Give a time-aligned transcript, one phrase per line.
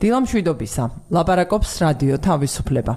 [0.00, 0.84] დილამშვიდობისა.
[1.12, 2.92] ლაპარაკობს რადიო თავისუფლება.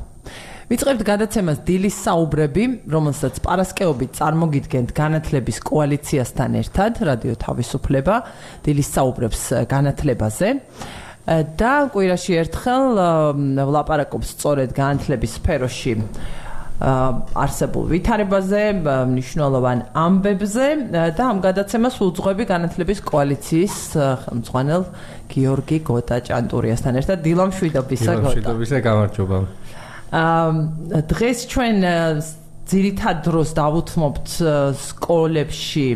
[0.71, 8.15] ვიწყებთ გადაცემას დილის საუბრები, რომელსაც პარასკეობით წარმოგიდგენთ განათლების კოალიციასთან ერთად, რადიო თავისუფლება,
[8.63, 10.49] დილის საუბრებს განათლებაზე.
[11.23, 12.83] და კვირაში ერთხელ
[13.55, 15.93] ლაპარაკობს სწორედ განათლების სფეროში
[16.81, 18.61] არსებულ ვითარებაზე,
[19.13, 23.77] მნიშვნელოვან ამბებზე და ამ გადაცემას უძღვები განათლების კოალიციის
[24.25, 24.83] ხელმძღვანელ
[25.29, 28.19] გიორგი გოტაჭანტურიასთან ერთად დილამშვიდობისა გოტა.
[28.19, 29.37] დილამშვიდობისა გამარჯობა.
[30.13, 31.77] აა დღეს ჩვენ
[32.63, 34.27] ძირითად დროს დავუთმობთ
[34.79, 35.87] სკოლებში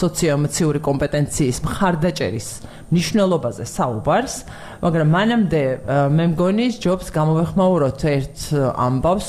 [0.00, 2.48] სოციოემოციური კომპეტენციის მხარდაჭერის
[2.90, 4.34] ნიშნულობაზე საუბარს,
[4.82, 5.62] მაგრამ მანამდე
[6.10, 8.38] მე მგონი ჯობს გამოვეხმაუროთ ერთ
[8.74, 9.28] ამბავს,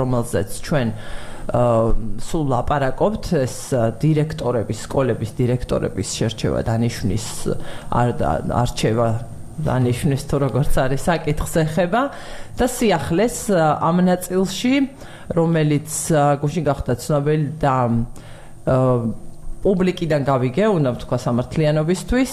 [0.00, 0.88] რომელზეც ჩვენ
[2.24, 3.24] სულ ლაპარაკობთ.
[3.44, 3.56] ეს
[4.00, 7.26] დირექტორების, სკოლების დირექტორების შერჩევა დანიშნის
[7.92, 9.08] არჩევა
[9.54, 12.02] დანიშნის თუ როგორც არის საკითხს ეხება.
[12.58, 14.74] და სიახლეს ამ ნაწილში
[15.34, 15.90] რომელიც
[16.42, 17.74] გუშინ გახდა ცნობილი და
[19.64, 22.32] პუბლიკიდან გავიგე, უნდა ვთქვა სამართლიანობისთვის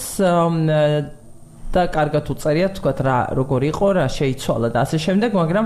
[1.71, 5.65] და კარგად უწერია თქვა რა როგორ იყო, რა შეიცვალა და ასე შემდეგ, მაგრამ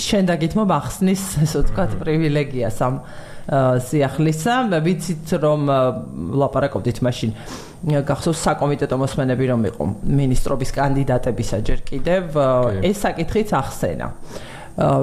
[0.00, 2.94] შენ დაგითმობ ახსნის, ესე ვთქვა, პრივილეგიას ამ
[3.46, 5.60] სიახლისა, ვიცით რომ
[6.40, 7.30] ლაპარაკობდით მაშინ
[8.08, 12.22] გახსოვს საკომიტეტო მოსმენები რომ იყო ministrobis კანდიდატებისა ჯერ კიდევ
[12.82, 14.08] ეს საკითხიც ახსენა.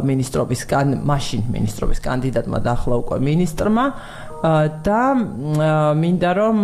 [0.04, 3.86] ministrobis კან მაშინ ministrobis კანდიდატმა და ახლა უკვე ministrმა
[4.84, 5.02] და
[5.96, 6.58] მინდა რომ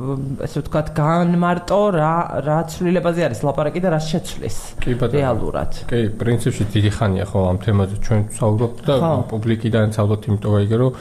[0.00, 2.14] ესე ვთქვათ განმარტო რა
[2.46, 4.56] რა ცვლილებაზე არის ლაპარაკი და რა შეცვლის
[4.88, 5.80] რეალურად.
[5.90, 8.94] კი, პრინციპში დიდი ხანია ხო ამ თემაზე ჩვენ ვსაუბრობთ და
[9.28, 10.92] პუბლიკიდან ვსაუბრობთ იმიტომ აიგე რომ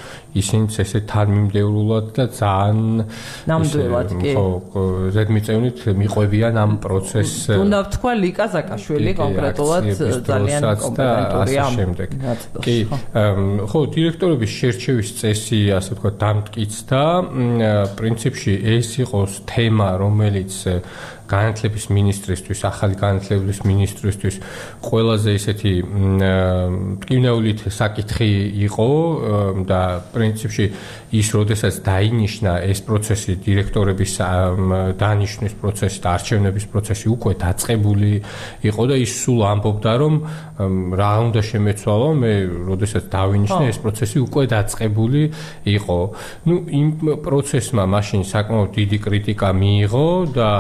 [0.42, 3.06] ისინიც ესე თანმიმდევრულად და ძალიან
[3.48, 4.84] ნამდვილად კი ხო
[5.16, 7.56] ზედმიწევნით მიყვებიან ამ პროცესს.
[7.56, 9.84] უნდა ვთქვა ლიკა ზაკაშვილი კონკრეტულად
[10.28, 12.10] ძალიან კომპეტენტურია ამ შემდეგ.
[12.68, 12.78] კი,
[13.72, 17.02] ხო დირექტორების შერჩევის წესი ასე ვთქვათ დამტკიცდა
[17.96, 20.56] პრინციპში ეს ეს იყოს თემა, რომელიც
[21.30, 24.36] განათლების ministristvis, ახალი განათლების ministristvis
[24.82, 25.74] ყველაზე ისეთი
[26.98, 28.32] მტკივნეულით საკითხი
[28.66, 28.90] იყო
[29.70, 29.82] და
[30.14, 30.66] პრინციპში
[31.20, 34.12] ის როდესაც დაინიშნა ეს პროცესი დირექტორების
[35.00, 38.12] დანიშნვის პროცესი და არჩევნების პროცესი უკვე დაწყებული
[38.70, 40.14] იყო და ის სულ ამბობდა რომ
[41.00, 42.34] რა უნდა შემეცვალო მე
[42.70, 45.22] როდესაც დავინიშნე ეს პროცესი უკვე დაწყებული
[45.78, 46.00] იყო.
[46.48, 46.88] ნუ იმ
[47.26, 50.52] პროცესმა მაშინ საკმაოდ დიდი კრიტიკა მიიღო და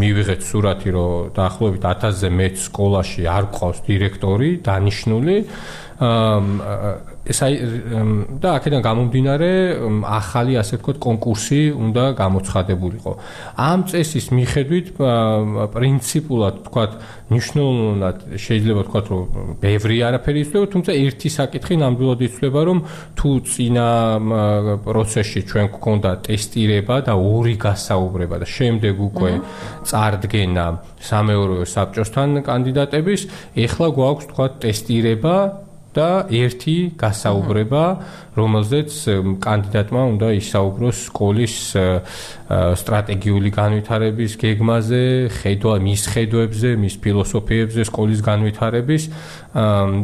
[0.00, 5.36] მივიღეთ სურათი, რომ დაახლოებით 1000-ზე მეტ სკოლაში არ ყავს დირექტორი დანიშნული.
[7.26, 7.54] ეს აი
[8.38, 9.50] და აქედან გამომდინარე
[10.06, 13.12] ახალი ასე ვთქვათ კონკურსი უნდა გამოცხადებულიყო.
[13.58, 14.86] ამ წესის მიხედვით
[15.74, 16.92] პრინციპულად ვთქვათ
[17.34, 19.22] ნიშნულოვნად შეიძლება ვთქვათ რომ
[19.58, 22.78] ბევრი არაფერი იცვლება, თუმცა ერთი საკითხი ნამდვილად იცვლება რომ
[23.18, 23.88] თუ წინა
[24.86, 29.32] პროცესში ჩვენ გქონდა ტესტირება და ორი გასაუბრება და შემდეგ უკვე
[29.82, 30.66] წარდგენა
[31.02, 33.20] სამეურვეო საბჭოსთან კანდიდატების,
[33.58, 35.65] ეხლა გვაქვს ვთქვათ ტესტირება
[35.96, 37.84] და ერთი გასაუბრება,
[38.36, 38.90] რომელზეც
[39.40, 41.54] კანდიდატმა უნდა ისაუბროს სკოლის
[42.76, 45.02] სტრატეგიული განვითარების გეგმაზე,
[45.40, 49.02] ხედვა მის ხედვებზე, მის ფილოსოფიებზე, სკოლის განვითარების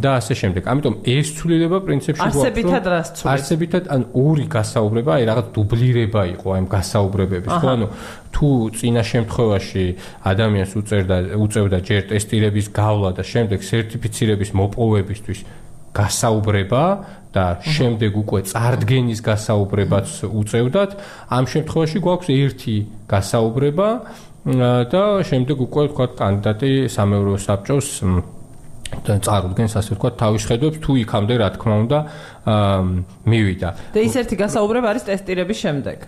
[0.03, 0.62] და ასე შემდეგ.
[0.72, 2.41] ამიტომ ეს ცვლილება პრინციპში გვაქვს.
[2.41, 3.30] არსებითად რას ცვლის?
[3.36, 7.53] არსებითად ან ორი გასაუბრება, აი რაღაც დუბლირება იყო აი გასაუბრებების.
[7.53, 7.86] ხო, ანუ
[8.32, 8.48] თუ
[8.80, 9.84] წინა შემთხვევაში
[10.24, 15.41] ადამიანს უწერდა უწევდა ჯერ ტესტირების გავლა და შემდეგ სერტიფიცირების მოპოვებისთვის
[15.92, 16.84] გასაუბრება
[17.32, 20.91] და შემდეგ უკვე წარდგენის გასაუბრებაც უწევდათ.
[21.32, 22.76] ამ შემთხვევაში გვაქვს ერთი
[23.08, 23.88] გასაუბრება
[24.92, 27.88] და შემდეგ უკვე თქვა კანდიდატი სამეურვეო საბჭოს
[29.06, 31.98] და წარუდგენს ასე თქვა თავის ხედვებს თუ იქამდე რა თქმა უნდა
[33.24, 33.68] მივიდა.
[33.97, 35.98] და ის ერთი გასაუბრება არის ტესტირების შემდეგ.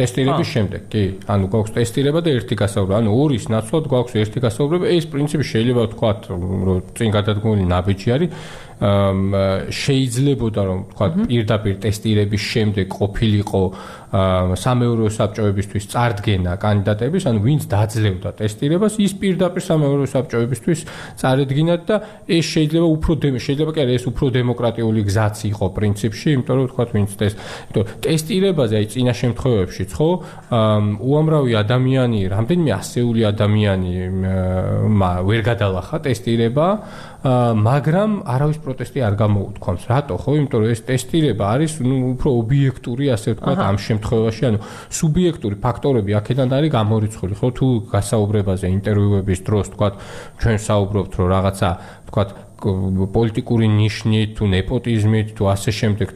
[0.00, 4.84] ტესტირების შემდეგ, კი, ანუ გვაქვს ტესტირება და ერთი გასაუბრება, ანუ ორის ნაცვლად გვაქვს ერთი გასაუბრება.
[4.96, 8.30] ეს პრინციპი შეიძლება ვთქვა, რომ წინ გადადგმული ნაბიჯი არის,
[8.80, 13.62] შეიძლებოდა რომ თქვა პირდაპირ ტესტირების შემდეგ ყოფილიყო
[14.10, 20.80] სამეურვეო საბჭოებისთვის წარდგენა კანდიდატების, ანუ ვინც დაძლევდა ტესტირებას, ის პირდაპირ სამეურვეო საბჭოებისთვის
[21.20, 21.96] წარედგინათ და
[22.26, 26.84] ეს შეიძლება უფრო შეიძლება კი არა ეს უფრო დემოკრატიული გზაც იყო პრინციპში, იმიტომ რომ თქვა
[26.90, 27.36] ვინც ტესტ,
[27.70, 30.10] იმიტომ ტესტირებაზე აი წინა შემთხვევებში ხო
[31.10, 33.92] უამრავი ადამიანი, რამდენიმე ასეული ადამიანი
[35.28, 36.66] ვერ გადალახა ტესტირება
[37.20, 39.82] მაგრამ არავის პროტესტი არ გამოუთქვამს.
[39.92, 40.16] რატო?
[40.16, 44.58] ხო, იმიტომ რომ ეს ტესტირება არის ნუ უფრო ობიექტური, ასე ვთქვათ, ამ შემთხვევაში, ანუ
[44.90, 47.34] სუბიექტური ფაქტორები აქედან არის გამორიცხული.
[47.40, 49.94] ხო, თუ გასაუბრებაზე ინტერვიუების დროს, ვთქვათ,
[50.40, 51.68] ჩვენ საუბრობთ, რომ რაღაცა,
[52.08, 52.28] ვთქვათ,
[52.60, 56.08] პოლიტიკური ნიშნით თუ nepotizmit თუ ასე შემდეგ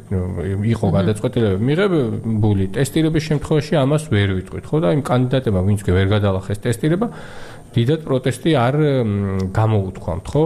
[0.69, 1.57] იყო გადაწყვეტილება.
[1.57, 4.77] მიღებული ტესტირების შემთხვევაში ამას ვერ ვიტყვით ხო?
[4.85, 7.07] და იმ კანდიდატებმა ვინც ვერ გადალახეს ტესტირება
[7.75, 8.75] დიდად პროტესტი არ
[9.51, 10.45] გამოუთქვამთ, ხო?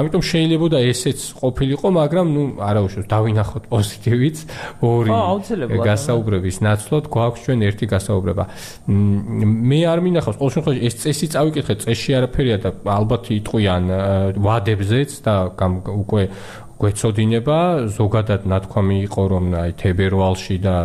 [0.00, 4.36] ამიტომ შეიძლება და ესეც ყოფილიყო, მაგრამ ნუ არაუშავს დავინახოთ პოზიტივიც.
[4.80, 5.10] ორი
[5.84, 8.44] გასაუბრების ნაცვლად გვაქვს ჩვენ ერთი გასაუბრება.
[9.70, 13.84] მე არ მინახავს, ყოველ შემთხვევაში ეს წესი წავიკითხეთ, წესში არაფერია და ალბათ იტყვიან
[14.40, 15.34] ვადებზეც და
[16.00, 16.22] უკვე
[16.80, 17.58] გვეცოდინება.
[17.92, 20.76] ზოგადად ნათქვამი იყო რომ აი თებერვალში და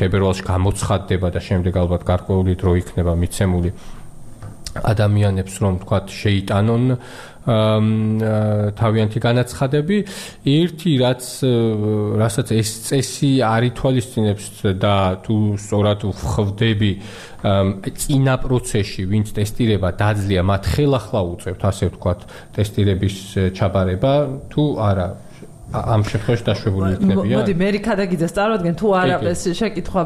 [0.00, 3.70] თებერვალში გამოცხადდება და შემდეგ ალბათ გარკვეული დრო იქნება მიცემული
[4.84, 6.84] ადამიანებს რომ თქვა შეიტანონ
[8.76, 9.96] თავიანთი განაცხადები.
[10.44, 11.24] ერთი რაც
[12.20, 14.46] რასაც ეს წესი არ ითვალისწინებს
[14.76, 16.92] და თუ სწორად ხვდები
[17.96, 22.20] წინა პროცესში ვინც ტესტირება დაძლია მათ ხელახლა უწევთ ასე ვთქვათ
[22.54, 23.16] ტესტირების
[23.56, 24.12] ჩაბარება
[24.52, 25.08] თუ არა
[25.70, 27.36] ამ შემთხვევაში დაშვებული იქნებიან.
[27.38, 30.02] მოდი მე რიქადაგიძეს წარმოგენ თუ არა ეს შეკითხვა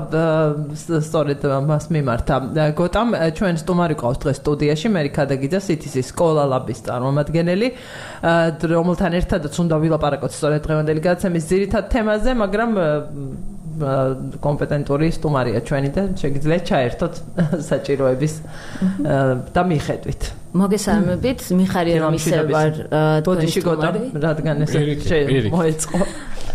[1.09, 1.41] სწორედ
[1.71, 2.35] მას მიმართა.
[2.77, 3.09] გოტამ
[3.39, 7.69] ჩვენ სტუმარი ყავს დღეს სტუდიაში მე რიქადაგიძე CTC სკოლა ლაბის წარმომადგენელი
[8.75, 12.71] რომელთან ერთადაც უნდა ვილაპარაკოთ სწორედ დღევანდელი გადაცემის ძირითად თემაზე, მაგრამ
[14.45, 17.15] კომპეტენტური სტუმარია ჩვენი და შეგიძლიათ ჩაერთოთ
[17.71, 18.35] საჭიროების
[19.55, 20.23] და მიხედვით.
[20.55, 22.73] მოგესალმებით, მიხარია რომ ისე ვარ
[23.27, 24.75] თქვენი სტუმარი, რადგან ეს
[25.51, 26.01] მოეწყო.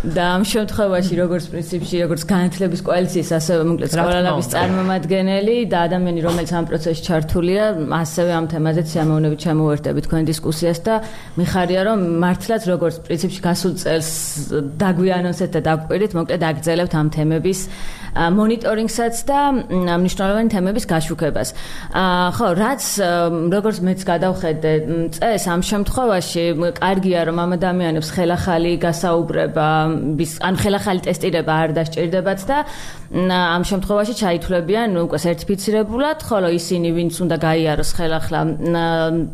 [0.00, 6.50] და ამ შემთხვევაში როგორც პრინციპში როგორც განათლების კოალიციის ასევე მოკლედ სკოლალების წარმომადგენელი და ადამიანი რომელიც
[6.56, 7.64] ამ პროცესში ჩართულია
[8.00, 10.94] ასევე ამ თემაზე სიამოვნებით ჩამოვერთები თქვენ დისკუსიას და
[11.36, 14.10] მიხარია რომ მართლაც როგორც პრინციპში გასულ წელს
[14.80, 17.60] დაგვიანონსეთ და დაგვყვირით მოკლედ აგრძელებთ ამ თემების
[18.10, 21.48] მონიტორინგსაც და მნიშვნელოვანი თემების გაშუქებას.
[22.34, 22.82] ხო, რაც
[23.54, 24.72] როგორც მეც გადავხედე
[25.14, 26.44] წეს ამ შემთხვევაში
[26.74, 29.68] კარგია რომ ამ ადამიანებს ხელახალი გასაუბრება
[30.48, 32.58] ან ხელახალი ტესტირება არ დასჭირდებათ და
[33.10, 38.40] ამ შემთხვევაში ჩაითვლებიან უკვე სერტიფიცირებულად, ხოლო ისინი ვინც უნდა გაიაროს ხელახლა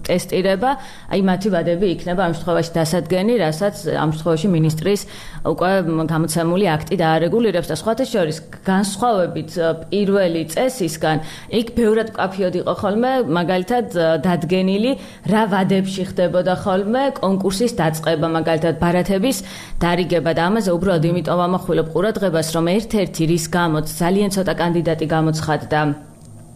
[0.09, 0.71] ტესტირება,
[1.13, 5.01] აი მათი ვადები იქნება ამ შემთხვევაში დასადგენი, რასაც ამ შემთხვევაში ministris
[5.45, 5.71] უკვე
[6.09, 7.69] გამოცემული აქტი დაარეგულირებს.
[7.69, 9.51] და სხვათა შორის განსხვავებით
[9.93, 11.17] პირველი წესისგან,
[11.61, 13.87] იქ ბევრად კაფიოდ იყო ხოლმე, მაგალითად
[14.25, 14.93] დადგენილი
[15.29, 19.37] რა ვადებში ხდებოდა ხოლმე კონკურსის დაწყება, მაგალითად ბარათების
[19.83, 25.81] დარიგება და ამაზე უბრალოდ იმიტომ ამახვილებ ყურადღებას, რომ ერთ-ერთი რის გამოც ძალიან ცოტა კანდიდატი გამოცხადდა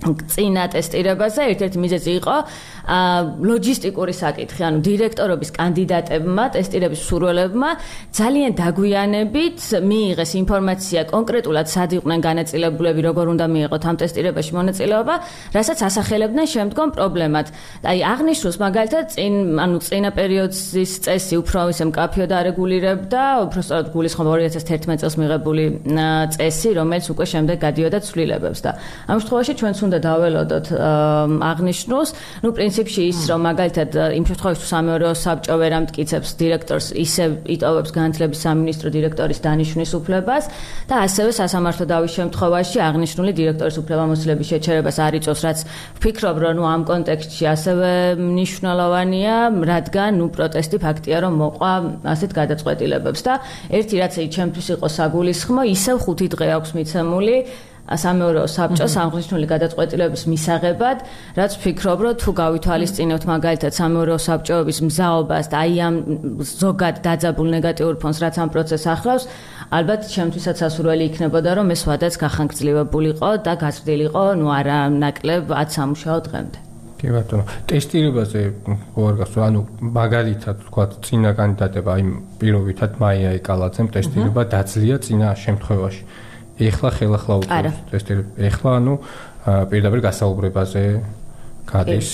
[0.00, 2.36] წინა ტესტირებაზე ერთ-ერთი მიზეზი იყო
[3.50, 7.70] ლოჯისტიკური საკითხი, ანუ დირექტორობის კანდიდატებმა, ტესტირების მსურველებმა
[8.16, 9.58] ძალიან დაგვიანებით
[9.90, 15.14] მიიღეს ინფორმაცია კონკრეტულად სად იყვნენ განაწილებულები, როგორ უნდა მიიღოთ ამ ტესტირებაში მონაწილეობა,
[15.54, 17.46] რასაც ასახელებდნენ შემდგომ პრობლემად.
[17.84, 24.26] აი აღნიშნოს მაგალითად წინ, ანუ წინა პერიოდის წესი უფრო ისე მკაფიო დარეგულირებდა, უფრო სწორად გულისხმობ
[24.30, 25.64] 2011 წელს მიღებული
[26.34, 28.70] წესი, რომელიც უკვე შემდეგ გადიოდა ცვლილებებს და
[29.10, 30.66] ამ შემთხვევაში ჩვენც უნდა დაველოდოთ
[31.50, 32.08] აღნიშნოს,
[32.46, 37.90] ну, პრინციპში ის რომ მაგალითად იმ შემთხვევაში თუ სამეურვეო საბჭო ვერ ამტკიცებს დირექტორს ისე იტოვებს
[37.90, 40.44] განათლების სამინისტრო დირექტორის დანიშვნის უფლებას
[40.86, 45.58] და ასევე სასამართლო დავის შემთხვევაში აღნიშნული დირექტორის უფლებამოსილების შეჩერებას არ იწევს რაც
[45.98, 49.34] ვფიქრობ რომ ნუ ამ კონტექსტში ასევე მნიშვნელოვანია
[49.72, 51.72] რადგან ნუ პროტესტი ფაქტია რომ მოყვა
[52.14, 53.34] ასეთ გადაწყვეტილებებს და
[53.74, 57.36] ერთი რაც ეი ჩემთვის იყო საგულისხმო ისევ ხუთი დღე აქვს მიცემული
[57.90, 60.98] სამეურვეო საბჭოს აღნიშნული გადაწყვეტილების მისაღებად,
[61.34, 65.94] რაც ვფიქრობ, რომ თუ გავითვალისწინებთ მაგალითად სამეურვეო საბჭოების მზაობას და აი ამ
[66.46, 69.24] ზოგად დაძაბულ ნეგატიურ ფონს, რაც ამ პროცესს ახლავს,
[69.74, 76.18] ალბათ ჩემთვისაც ასურველი იქნებოდა, რომ ეს ვადაც გახანგრძლივებულიყო და გაზრდილიყო, ну არა ნაკლებ 10 სამუშაო
[76.30, 76.58] დღემდე.
[77.00, 78.40] კი ბატონო, ტესტირებაზე
[78.92, 82.02] ყოველ გასულ, ანუ მაგალითად თქვა წინა კანდიდატება, აი
[82.40, 86.02] პირობითად მაია ეკალაძემ ტესტირება დაძლია წინა შემთხვევაში.
[86.68, 87.78] ეხლა ხელახლა უწევს.
[87.90, 88.94] ტესტები ეხლა ანუ
[89.70, 90.84] პირდაპირ გასაუბრებაზე
[91.70, 92.10] გადის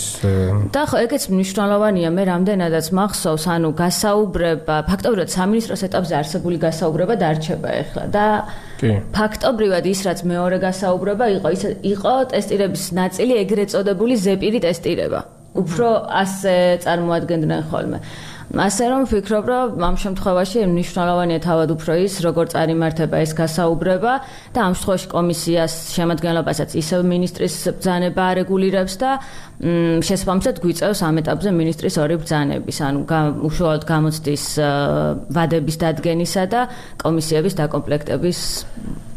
[0.75, 7.71] და ხო ეგეც მნიშვნელოვანია მე რამდენადაც მახსოვს ანუ გასაუბრება ფაქტობრივად სამინისტროს ეტაპზე არსებული გასაუბრება დარჩება
[7.83, 8.03] ეხლა.
[8.13, 8.27] და
[9.17, 11.63] ფაქტობრივად ის რაც მეორე გასაუბრება იყო ის
[11.95, 15.21] იყო ტესტირების ნაწილი ეგრეთ წოდებული ზეპირი ტესტირება.
[15.57, 15.89] უფრო
[16.23, 17.99] ასე წარმოადგენდნენ ხოლმე
[18.55, 24.13] ასე რომ ვფიქრობ, რომ ამ შემთხვევაში მნიშვნელოვანია თავად უფრო ის, როგორ წარიმართება ეს გასაუბრება
[24.55, 29.11] და ამ შემთხვევაში კომისიას შემადგენლობასაც ისევ ministris ბრძანება არეგულირებს და
[30.07, 33.01] შესაბამისად გვიწევს ამ ეტაპზე ministris ორი ბრძანების, ანუ
[33.51, 34.45] უშუალოდ გამოცდის
[35.35, 36.61] ვადების დადგენისა და
[37.03, 38.39] კომისიების დაკომპლექტების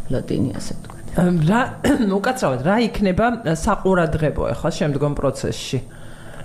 [0.10, 0.98] ლოტინი ასე ვთქვათ.
[1.46, 1.62] რა
[2.18, 5.99] უკაცრავად რა იქნება საყურადღებო ახლა შემდგომ პროცესში?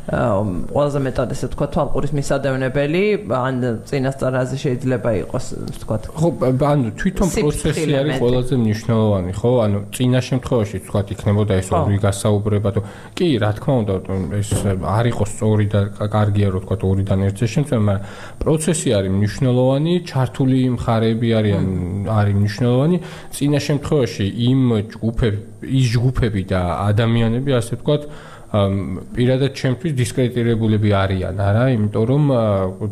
[0.05, 3.55] ყველაზე მეტად ესე თქვა თვალყურის მისადევნებელი ან
[3.89, 5.47] წინასწარაზე შეიძლება იყოს
[5.81, 5.97] თქვა.
[6.13, 9.51] ხო ანუ თვითონ პროცესი არის ყველაზე მნიშვნელოვანი ხო?
[9.65, 12.81] ანუ წინა შემთხვევაში თქვა იქნებოდა ეს ორი გასაუბრება თუ
[13.17, 13.95] კი რა თქმა უნდა
[14.45, 14.51] ეს
[14.85, 15.81] არ იყოს სწორი და
[16.13, 18.05] კარგია რომ თქვა ორიდან ერთზე შემწე მაგრამ
[18.45, 21.67] პროცესი არის მნიშვნელოვანი ჩართული მხარეები არიან
[22.13, 22.97] არის მნიშვნელოვანი.
[23.33, 24.61] წინა შემთხვევაში იმ
[24.93, 26.61] ჯგუფები ის ჯგუფები და
[26.93, 27.97] ადამიანები ასე თქვა
[28.55, 32.25] პირადად ჩემთვის დისკრედიტირებულები არიან, არა, იმიტომ რომ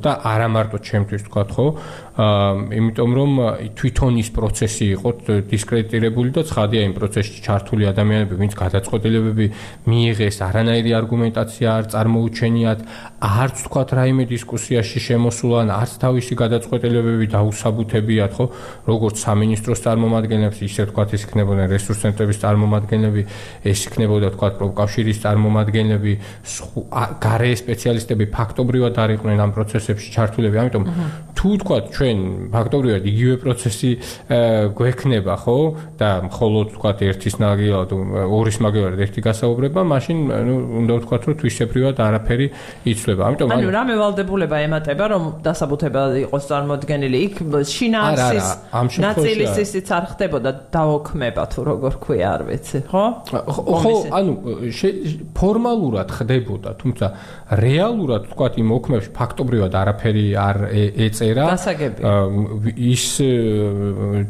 [0.02, 1.66] და არა მარტო ჩემთვის თქვა ხო,
[2.12, 3.30] იმიტომ რომ
[3.72, 5.10] თვითონ ის პროცესი იყო
[5.48, 9.46] დისკრედიტირებული და ცხადია იმ პროცესში ჩართული ადამიანები, ვინც გადაწყვეტილებები
[9.88, 12.80] მიიღეს, არანაირი არგუმენტაცია არ წარმოუჩენიათ,
[13.16, 18.44] არც თქვა რაიმე დისკუსიაში შემოსულან, არც თავისი გადაწყვეტილებები დაუსაბუთებიათ, ხო,
[18.92, 23.22] როგორც სამინისტროს წარმომადგენლებს, ისე თქვა ის იქნებოდა რესურს ცენტრების წარმომადგენლები,
[23.72, 26.12] ეს იქნებოდა თქვა პროფკავშირის წარმომადგენლები,
[27.24, 30.84] გარე სპეციალისტები ფაქტობრივად არ იყვნენ ამ პროცესებში ჩართულები, ამიტომ
[31.32, 33.90] თუ თქვა ჩვენ ფაქტობრივად იგივე პროცესი
[34.74, 35.58] გვექნება, ხო?
[36.00, 37.90] და მხოლოდ ვთქვათ ერთის ნაგილად,
[38.26, 40.18] ორის მაგალითად ერთი გასაუბრება, მაშინ
[40.48, 42.46] ნუ უნდა ვთქვათ, რომ თვისებრივად არაფერი
[42.90, 43.22] იცვლება.
[43.28, 47.34] ამიტომ ანუ რა მევალდებულება ემატება, რომ დასაბუთება იყოს წარმოქმნილი იქ
[47.70, 48.48] შინაარსის
[49.06, 53.04] ნაწილის ისიც არ ხდებოდა დაოქმება თუ როგორ ქვია, არ ვიცი, ხო?
[53.30, 54.32] ხო, ანუ
[55.38, 57.06] ფორმალურად ხდებოდა, თუმცა
[57.62, 60.56] რეალურად ვთქვათ იმ ოქმებში ფაქტობრივად არაფერი არ
[61.06, 61.44] ეწერა.
[62.00, 63.04] გასაგები ის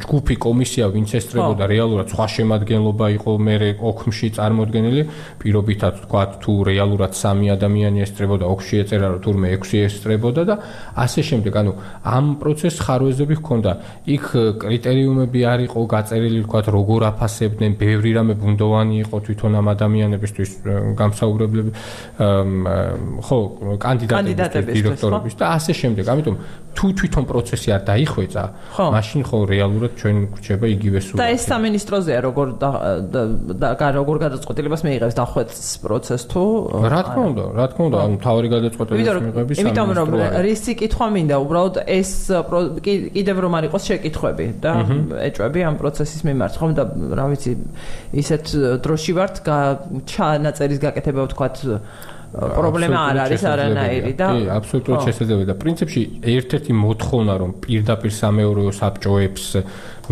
[0.02, 5.02] ჯგუფი კომისია ვინც ესწრებოდა რეალურად სხვა შემადგენლობა იყო მე ოქმში წარმოქმნილი
[5.42, 10.54] პირობითად თქვა თუ რეალურად სამი ადამიანი ესწრებოდა ოქში ეწერა რომ თურმე ექვსი ესწრებოდა და
[10.96, 11.52] ასე შემდეგ.
[11.62, 13.72] ანუ ამ პროცესს ხარვეზები ჰქონდა.
[14.06, 14.24] იქ
[14.62, 20.50] კრიტერიუმები არ იყო გაწერილი თქვა როგორ აფასებდნენ ბევრი რამე ბუნდოვანი იყო თვითონ ამ ადამიანებისთვის
[21.00, 21.70] გამსაუბრებლები
[23.26, 23.38] ხო
[23.84, 26.04] კანდიდატების დირექტორების და ასე შემდეგ.
[26.12, 26.36] ამიტომ
[26.72, 28.44] თუ თვითონ პროცესი არ დაიხვეწა,
[28.96, 31.16] მაშინ ხო რეალურად ჩვენ გვჭება იგივე სულ.
[31.20, 36.42] და ეს სამინისტროზეა როგორ და როგორ გადაწყვეტილებას მიიღებს დახვეწის პროცესს თუ?
[36.92, 39.62] რა თქმა უნდა, რა თქმა უნდა, ანუ თავი გადაწყვეტილებას მიიღებს სამინისტრო.
[39.62, 40.08] იმიტომ რომ
[40.46, 42.10] რისი კითხვა მინდა, უბრალოდ ეს
[42.82, 44.72] კიდევ რომ არ იყოს შეკითხვები და
[45.28, 46.84] ეჭვები ამ პროცესის მიმართ, ხომ და
[47.18, 47.52] რა ვიცი,
[48.22, 48.44] ისეთ
[48.84, 49.34] დროში ვართ
[50.08, 51.56] ჩანაწერის გაკეთება ვთქვათ
[52.32, 58.72] პრობლემა არ არის არანაირი და კი, აბსოლუტურად შესაძლებელია და პრინციპში ერთ-ერთი მოთხოვნა რომ პირდაპირ სამეურვეო
[58.78, 59.44] საბჭოებს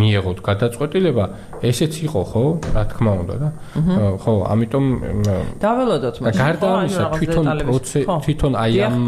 [0.01, 1.25] მიიღოთ გადაწყვეტილება,
[1.67, 2.45] ესეც იყო, ხო?
[2.77, 3.49] რა თქმა უნდა და
[4.21, 4.85] ხო, ამიტომ
[5.65, 7.47] დაველოდოთ მაგრამ გარდა ამისა თვითონ
[8.25, 8.99] თვითონ აი ამ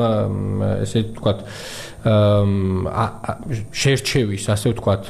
[0.83, 1.39] ესე ვთქვათ
[2.03, 5.05] შერჩევის, ასე ვთქვათ,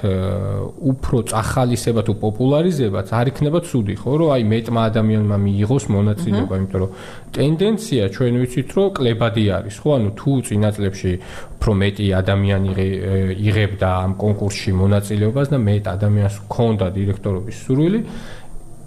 [0.93, 6.81] უფრო წახალისება თუ პოპულარიზება არ იქნება ცუდი, ხო, რომ აი მეტმა ადამიანმა მიიღოს მონაწილეობა, იმიტომ
[6.83, 6.91] რომ
[7.33, 11.13] ტენდენცია ჩვენ ვიცით, რომ კლებადი არის, ხო, ანუ თუ წინა წლებში
[11.57, 12.71] უფრო მეტი ადამიანი
[13.41, 18.01] იღებდა ამ კონკურსში მონაწილეობას და მეტ ადამიანს ჰქონდა დირექტორობის სურვილი,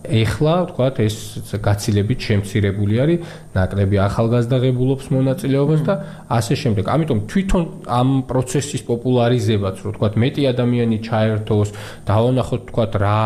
[0.05, 1.15] ეხლა ვთქვათ ეს
[1.61, 3.19] გაცილებით შემცირებული არის
[3.55, 5.93] ნაკლები ახალგაზრდაღებულობს მონაწილეობას და
[6.29, 6.85] ასე შემდეგ.
[6.95, 11.69] ამიტომ თვითონ ამ პროცესის პოპულარიზებაც რო ვთქვათ მეტი ადამიანი ჩაერთოს,
[12.09, 13.19] დავანახოთ ვთქვათ რა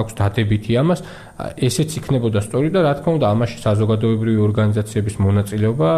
[0.00, 1.00] აქვს დადებითი ამას,
[1.56, 5.90] ესეც იქნებოდა სწორი და რა თქმა უნდა ამაში საზოგადოებრივი ორგანიზაციების მონაწილეობა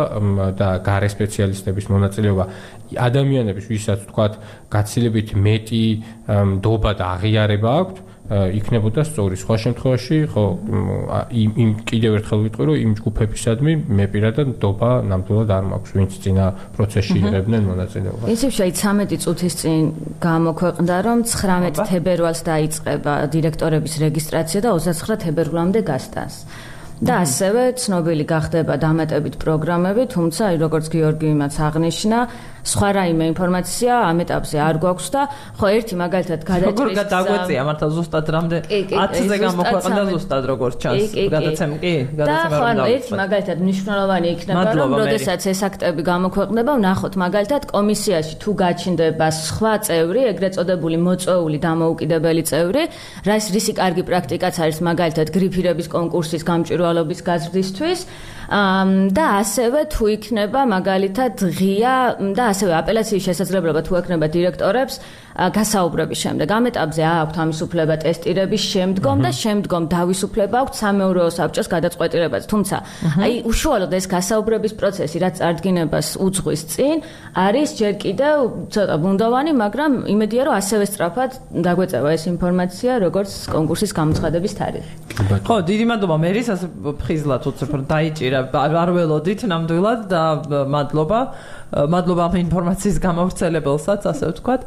[0.59, 2.45] და გარე სპეციალისტების მონაწილეობა
[3.09, 4.33] ადამიანების ვისაც ვთქვათ
[4.71, 5.85] გაცილებით მეტი
[6.31, 9.37] ნდობა და აღიარება აქვს იქნებოდა სწორი.
[9.43, 10.45] სხვა შემთხვევაში, ხო,
[11.43, 16.13] იმ იმ კიდევ ერთხელ ვიტყვი, რომ იმ ჯგუფებისადმი მე პირადად ნდობა ნამდვილად არ მაქვს, ვინც
[16.23, 16.47] წინა
[16.77, 18.27] პროცესში იღებდნენ მონაწილეობას.
[18.37, 18.79] ისე შეიძლება
[19.13, 19.83] 13 წუთის წინ
[20.27, 26.37] გამოქვეყნდა, რომ 19 თებერვალს დაიწყება დირექტორების რეგისტრაცია და 29 თებერვლამდე გასტანს.
[27.03, 32.19] და ასევე ცნობილი გახდება დამატებით პროგრამები, თუმცა აი როგორც გიორგი იმაც აღნიშნა,
[32.63, 35.23] სხვა რაიმე ინფორმაცია ამ ეტაპზე არ გვაქვს და
[35.59, 37.61] ხო ერთი მაგალითად გადაჭრის როგორ დაგვეწია?
[37.69, 41.11] მართლა ზუსტად რამდე 10-ზე გამოქვეყნდა ზუსტად როგორც ჩანს.
[41.35, 41.95] გადაცემ კი.
[42.23, 47.63] გადაცემა რა და ხო ერთი მაგალითად მნიშვნელოვანი იქნება რომ როდესაც ეს აქტები გამოქვეყნდება ვნახოთ მაგალითად
[47.75, 52.83] კომისიაში თუ გაჩნდება სხვა წევრი ეგრეთ წოდებული მოწვეული დამოუკიდებელი წევრი
[53.27, 58.01] რაც რისი კარგი პრაქტიკაც არის მაგალითად გრიფირების კონკურსის გამჭვირვალობის გაზრდისთვის
[58.53, 61.95] და ასევე თუ იქნება მაგალითად ღია
[62.37, 64.99] და ასევე აპელაციის შესაძლებლობა თუ ექნება დირექტორებს
[65.37, 72.47] გასაუბრების შემდეგ ამ ეტაპზე აქვთ ამისუფლება ტესტირების შემდგომ და შემდგომ დავისუფლება აქვთ სამეურვეო საბჭოს გადაწყვეტილებაზე.
[72.53, 72.77] თუმცა
[73.25, 76.97] აი უშუალოდ ეს გასაუბრების პროცესი რაც წარდგინებას უძღვის წინ
[77.33, 78.37] არის ჯერ კიდევ
[78.73, 81.31] ცოტა ბუნდოვანი, მაგრამ იმედია რომ ასევე სწრაფად
[81.65, 84.91] დაგვეწევა ეს ინფორმაცია როგორც კონკურსის გამოცხადების თარიღი.
[85.47, 86.67] ხო, დიდი მადლობა მერის ასე
[87.01, 90.23] ფხიზლად უცებ რომ დაიჭირა არ ველოდით ნამდვილად და
[90.69, 91.21] მადლობა.
[91.73, 94.63] მადლობა ამ ინფორმაციის გამავრცელებელსაც, ასე ვთქვათ,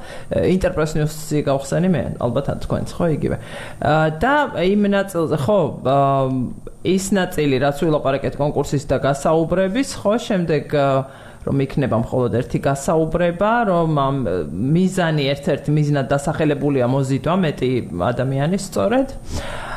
[0.50, 3.38] ინტერპრეს ნიუსი გავხსენი მე, ალბათ ან თქვენც ხო იგივე.
[4.22, 4.36] და
[4.66, 5.60] იმ ნაწილზე ხო
[6.86, 10.64] ის ნაწილი, რაც ვილაპარაკეთ კონკურსის და გასაუბრების, ხო, შემდეგ
[11.46, 14.16] რომ იქნება მხოლოდ ერთი გასაუბრება, რომ ამ
[14.76, 17.72] მიზანი ერთ-ერთი მიზნად დასახელებულია მოზიდვა მეტი
[18.12, 19.08] ადამიანის სწორედ.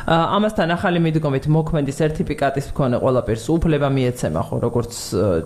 [0.09, 4.93] ამასთან ახალი მიდგომით მოქმედი სერტიფიკატის მქონე ყველაფერს უფლება მიეცემა ხო როგორც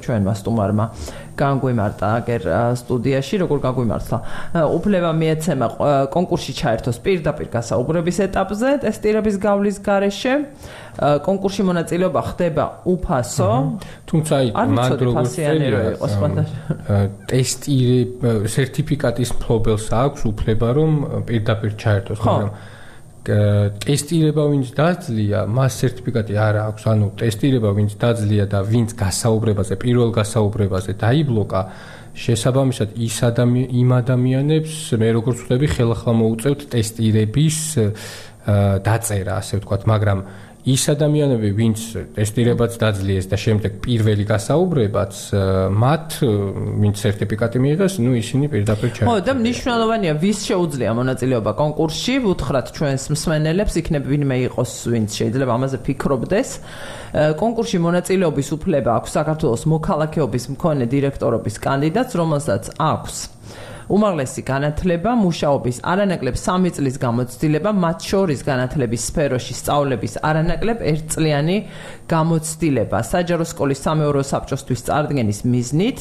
[0.03, 0.85] ჩვენმა სტუმარმა
[1.35, 2.41] განგვიმარტა აგერ
[2.79, 4.17] სტუდიაში როგორ განგვიმართლა
[4.77, 5.67] უფლება მიეცემა
[6.15, 10.33] კონკურსში ჩაერთოს პირდაპირ გასაუბრების ეტაპზე ტესტირების გავლის გარეშე
[10.99, 13.51] კონკურსში მონაწილეობა ხდება უფასო.
[14.09, 15.25] თუმცა მან როგორ
[17.31, 17.97] ტესტირე
[18.55, 20.91] სერტიფიკატის მფლობელს აქვს უფლება რომ
[21.27, 22.51] პირდაპირ ჩაერთოს მაგრამ
[23.23, 30.11] ტესტირება ვინც დაძლია, მას სერტიფიკატი არ აქვს, ანუ ტესტირება ვინც დაძლია და ვინც გასაუბრებაზე, პირველ
[30.11, 31.61] გასაუბრებაზე დაიბლოკა,
[32.19, 37.57] შესაბამისად ის ადამიან იმ ადამიანებს მე როგორც ვთქვი, ხელახლა მოუწევთ ტესტირების
[38.83, 40.19] დაწერა, ასე ვთქვათ, მაგრამ
[40.63, 41.79] ის ადამიანები, ვინც
[42.15, 45.13] ტესტირებაც დაძლიეს და შემდეგ პირველი გასაუბრებაც,
[45.75, 46.07] მათ
[46.79, 49.11] ვინც სერტიფიკატი მიიღეს, ну ისინი პირდაპირ ჩაერთო.
[49.11, 55.51] ხო, და მნიშვნელოვანია, ვის შეუძლია მონაწილეობა კონკურსში, ვუთხრათ ჩვენს მსმენელებს, იქნებ ვინმე იყოს, ვინც შეიძლება
[55.51, 56.49] ამაზე ფიქრობდეს.
[57.43, 63.15] კონკურსში მონაწილეობის უფლება აქვს საქართველოს მოქალაქეობის მქონე დირექტორობის კანდიდატს, რომელსაც აქვს
[63.89, 71.57] უმაღლესი განათლება, მუშაობის არანაკლებ 3 წლის გამოცდილება, მათ შორის განათლების სფეროში სწავლების არანაკლებ 1 წლიანი
[72.07, 72.97] გამოცდილება.
[73.03, 75.99] საჯარო სკოლის სამეურვეო საბჭოსთვის წარდგენის მიზნით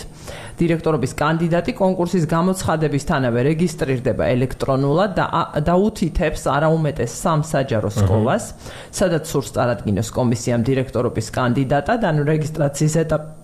[0.62, 5.26] დირექტორობის კანდიდატი კონკურსის გამოცხადებისთანავე რეგისტრირდება ელექტრონულად და
[5.66, 8.45] დაუთითებს არაუმეტეს სამ საჯარო სკოლას,
[8.92, 12.95] სადაც სურს წარადგინოს კომისიამ დირექტორობის კანდიდატად, ანუ რეგისტრაციის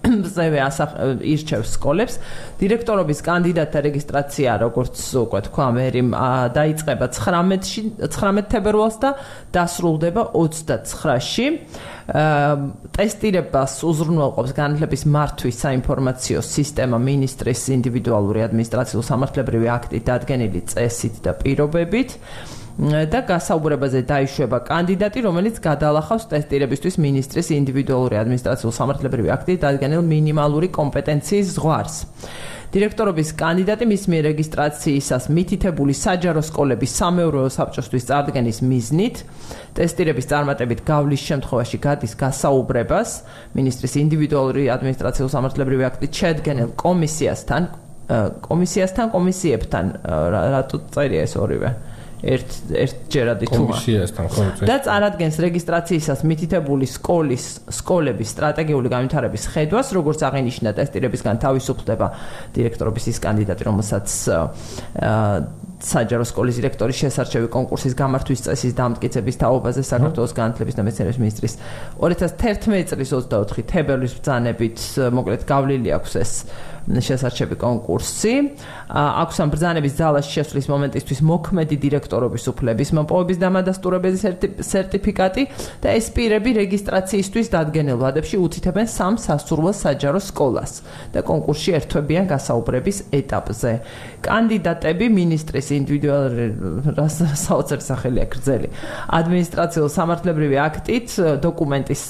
[0.09, 0.59] ეტაპზევე
[1.23, 2.15] ირჩევს სკოლებს.
[2.61, 6.03] დირექტორობის კანდიდატთა რეგისტრაცია, როგორც უკვე თქვა, მერი
[6.57, 9.11] დაიწყება 19-ში, 19 თებერვალს და
[9.53, 11.47] დასრულდება 29-ში.
[12.09, 22.17] ტესტირებას უზრუნველყოფს განათლების მართვის საინფორმაციო სისტემა მინისტრის ინდივიდუალური ადმინისტრაციულ სამართლებრივი აქტით დადგენილი წესით და პირობებით
[22.79, 31.49] და გასაუბრებაზე დაიშვება კანდიდატი, რომელიც გადალახავს ტესტირებისთვის მინისტრის ინდივიდუალური ადმინისტრაციულ სამართლებრივი აქტით დადგენილ მინიმალური კომპეტენციის
[31.59, 31.97] ზღვარს.
[32.69, 39.17] დირექტორობის კანდიდატი მის მიერ რეგისტრაციისას მითითებული საჯარო სკოლების სამეურვეო საბჭოსთვის წარდგენის მიზნით
[39.75, 43.11] ტესტირების წარმატებით გავლის შემთხვევაში გადის გასაუბრებას
[43.57, 47.63] მინისტრის ინდივიდუალური ადმინისტრაციულ სამართლებრივი აქტით შედგენილ კომისიასთან
[48.45, 49.85] კომისიასთან კომისიებთან
[50.53, 51.73] რატო წერია ეს ორივე
[52.19, 57.45] ერთ ერთჯერადი თუმა კომისიასთან ხო და წარადგენს რეგისტრაციისას მითითებული სკოლის
[57.79, 62.07] სკოლების სტრატეგიული განვითარების ხედვას როგორც აღინიშნა ტესტირებისგან თავისუფლდება
[62.59, 64.07] დირექტორობის ის კანდიდატი რომელსაც
[65.79, 71.55] საჯარო სკოლის დირექტორის შესარჩევი კონკურსის გამართვის წესის დამტკიცების თაობაზე საქართველოს განათლების და მეცნიერების მინისტრის
[72.03, 74.83] 2011 წლის 24 თებერვლის ბრძანებით
[75.15, 76.33] მოკლედ გავლილი აქვს ეს
[76.89, 78.33] შესარჩევი კონკურსი.
[78.89, 84.19] აქვს ამ ბრძანების ძალაში შესვლის მომენტისთვის მოქმედი დირექტორობის უფლების მოპოვების დამადასტურებელი
[84.65, 85.43] სერტიფიკატი
[85.85, 90.73] და ეს პირები რეგისტრაციისთვის დადგენილ ვადებში უთითებენ სამ სასურველ საჯარო სკოლას
[91.13, 93.73] და კონკურსში ერთვებიან გასაუბრების ეტაპზე.
[94.25, 96.47] კანდიდატები მინისტრის ინდივიდუალური
[97.45, 98.69] საოცარი სახელი აკრძელი
[99.19, 101.09] ადმინისტრაციულ სამართლებრივი აქტით
[101.45, 102.03] დოკუმენტის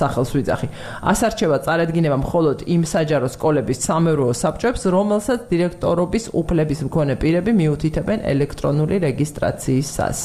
[0.00, 0.68] სახელს ვიძახი.
[1.12, 8.18] ასარჩევა წარედგინება მხოლოდ იმ საჯარო სკოლების სამე სამეურვეო საბჭოებს, რომელსაც დირექტორობის უფლების მქონე პირები მიუთითებენ
[8.22, 10.18] ელექტრონული რეგისტრაციისას.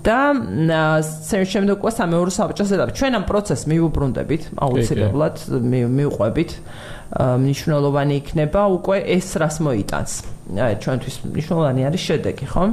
[0.00, 0.20] და
[1.52, 2.92] შემდეგ უკვე სამეურვეო საბჭოს ეტაპი.
[2.96, 6.50] ჩვენ ამ პროცესს მიუბრუნდებით, აუცილებლად მიუყვებით.
[7.20, 10.12] მნიშვნელოვანი იქნება უკვე ეს რას მოიტანს.
[10.56, 12.70] ჩვენთვის მნიშვნელოვანი არის შედეგი, ხომ?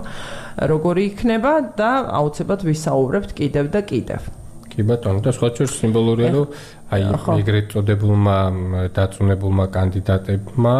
[0.72, 4.22] როგორი იქნება და აუცილებლად ვისაუბრებთ კიდევ და კიდევ.
[4.78, 6.48] კი ბატონო, და სხვა ჩვენ სიმბოლურია რომ
[6.94, 7.02] აი
[7.42, 8.38] ეგრეთ წოდებულმა
[8.94, 10.78] დაწუნებულმა კანდიდატებმა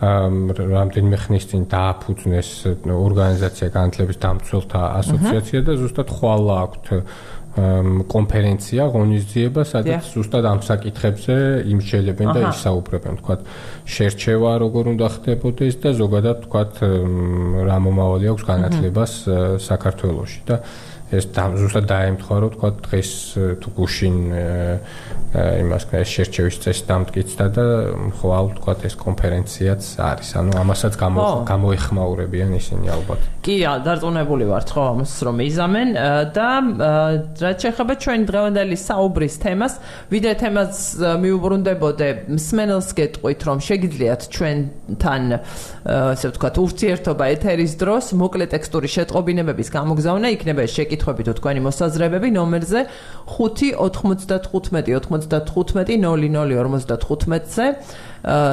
[0.00, 2.50] რამდენიმე ხნის წინ დააფუძნეს
[2.88, 6.86] ორგანიზაცია განათლების დამცველთა ასოციაცია და ზუსტად ხვალა აქვთ
[7.50, 11.34] კონფერენცია, ღონისძიება, სადაც ზუსტად ამ საკითხებზე
[11.66, 13.34] იმსჯელებენ და ისაუბრებენ, თქვა
[13.90, 16.62] შერჩევა როგორ უნდა ხდებოდეს და ზოგადად თქვა
[17.66, 19.12] რა მომავალი აქვს განათლებას
[19.66, 20.40] საქართველოში.
[20.46, 20.62] და
[21.10, 23.10] ეს ზუსტად დაემთხვა რომ თქვა დღეს
[23.60, 24.16] თუ გუშინ
[25.30, 27.64] იმას ეს შერჩევის წესი დამტკიცდა და
[28.18, 30.30] ხვალ თქვა ეს კონფერენციაც არის.
[30.38, 30.94] ანუ ამასაც
[31.50, 33.20] გამოეხმაურებიან ისინი ალბათ.
[33.42, 33.54] კი,
[33.86, 35.88] დარწმუნებული ვართ ხო ამას რომ იზამენ
[36.34, 36.48] და
[37.42, 39.74] რაც შეეხება ჩვენ დღევანდელი საუბრის თემას,
[40.10, 45.22] ვიდრე თემას მიუბრუნდებოდე, მსმენელს გეტყვით რომ შეგიძლიათ ჩვენთან
[45.90, 52.80] ასე ვთქვათ ურთიერთობა ეთერის დროს მოკლე ტექსტური შეტყობინებების გამოგზავნა იქნება შეკითხვები თუ თქვენი მოსაზრებები ნომერზე
[53.36, 57.66] 595 95-00-55-ზე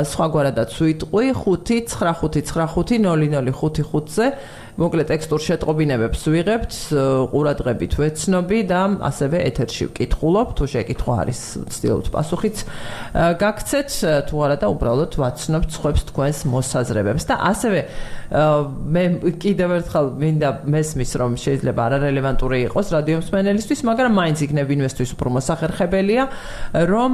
[0.07, 4.25] სხვაგვარადაც ვიტყვი 5-95-95-00-55-ზე
[4.77, 6.75] მოკლე ტექსტურ შეტყობინებებს ვიღებთ,
[7.33, 12.61] ყურადღებით ვეცნობი და ასევე ეთერში ვკითხულობ, თუ შეკითხვა არის, ვცდილობთ პასუხიც
[13.41, 13.89] გაგცეთ,
[14.29, 17.23] თუ არა და უბრალოდ ვაცნობთ სხვებს თქვენს მოსაზრებებს.
[17.25, 17.79] და ასევე
[18.27, 19.03] მე
[19.39, 25.29] კიდევ ერთხელ მინდა მესმის რომ შეიძლება არარელევანტური იყოს რადიო მსმენელისთვის, მაგრამ მაინც იქნებ ინვესტვის უფრო
[25.37, 26.23] მოსახერხებელია,
[26.91, 27.11] რომ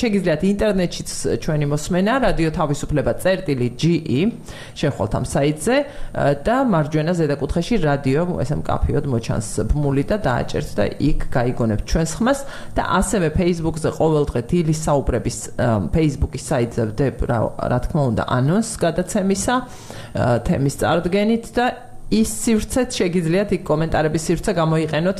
[0.00, 1.10] შეგიძლიათ ინტერნეტშიც
[1.44, 4.20] ჩვენი მოსმენა რადიო თავისუფლება წერტილი GE
[4.80, 5.76] შეხვალთ ამ საიტზე
[6.46, 12.40] და მარჯვენა ზედაკუთხეში რადიო ესე მკაფიოდ მოჩანს ბმული და დააჭერთ და იქ გაიგონებთ ჩვენს ხმას
[12.76, 15.38] და ასევე Facebook-ზე ყოველდღე დილის საუბრების
[15.94, 19.54] Facebook-ის საიტზე ვდებ რა თქმა უნდა ანონს გადაცემისა
[20.48, 21.66] თემის წარდგენით და
[22.10, 25.18] ის სივრცეც შეგიძლიათ იქ კომენტარების სივრცე გამოიყენოთ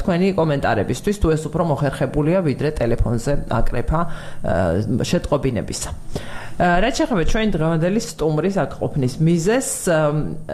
[0.00, 4.00] თქვენი კომენტარებისთვის თუ ეს უფრო მოხერხებულია ვიდრე ტელეფონზე აკრეფა
[5.12, 5.90] შეტყობინებისა.
[6.56, 9.68] რაც შეეხება ჩვენ დღევანდელი სტუმრის აკყოფნის მიზეს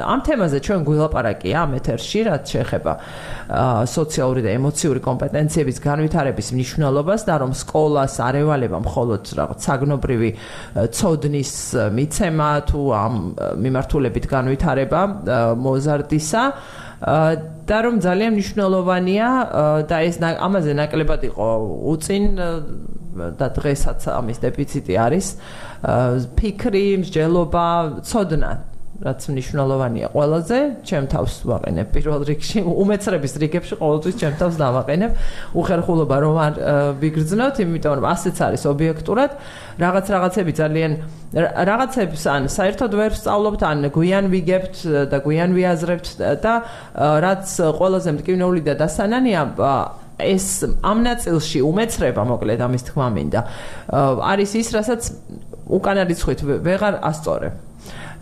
[0.02, 2.92] ამ თემაზე ჩვენ გულაპარაკია ამ ეთერში რაც შეეხება
[3.86, 10.30] სოციალური და ემოციური კომპეტენციების განვითარების მნიშვნელობას და რომ სკოლას არ ევალება მხოლოდ რაღაც საგნობრივი
[10.90, 11.52] ცოდნის
[11.94, 13.14] მიცემა თუ ამ
[13.62, 15.00] მიმართულებით განვითარება
[15.54, 16.42] მოზარდისა
[17.70, 19.28] და რომ ძალიან მნიშვნელოვანია
[19.86, 21.46] და ეს ამაზე ნაკლებად იყო
[21.94, 22.24] უწინ
[23.12, 25.26] და დღესაც ამის დეფიციტი არის
[25.82, 27.66] ფიქრი, მსჯელობა,
[28.06, 28.52] ცოდნა
[29.02, 35.10] რაც მნიშვნელოვანია ყველაზე, ჩემ თავს ვაყენებ პირველ რიგში, უმეცრების რიგებში ყოველთვის ჩემ თავს დავაყენებ.
[35.58, 36.54] უხერხულობა რომ არ
[37.02, 39.30] ვიგრძნოთ, იმიტომ რომ ასეც არის ობიექტურად,
[39.82, 40.92] რაღაც რაღაცები ძალიან
[41.72, 44.76] რაღაცებს ან საერთოდ ვერ სწავლობთ, ან გვიან ვიგებთ
[45.10, 46.06] და გვიან ვიაზრებთ
[46.44, 46.54] და
[47.26, 49.42] რაც ყველაზე მტკივნეული და დასანანია
[50.22, 50.46] ეს
[50.86, 53.40] ამ ნაწილში უმეცრება მოკლედ ამის თქმა მინდა.
[54.22, 55.02] არის ის რასაც
[55.66, 57.54] უკანა რიცხვით ვეღარ ასწორებ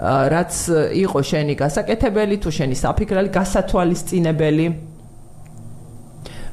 [0.00, 0.54] რაც
[0.96, 4.66] იყო შენი გასაკეთებელი თუ შენი საფიქრალი გასათვალისწინებელი.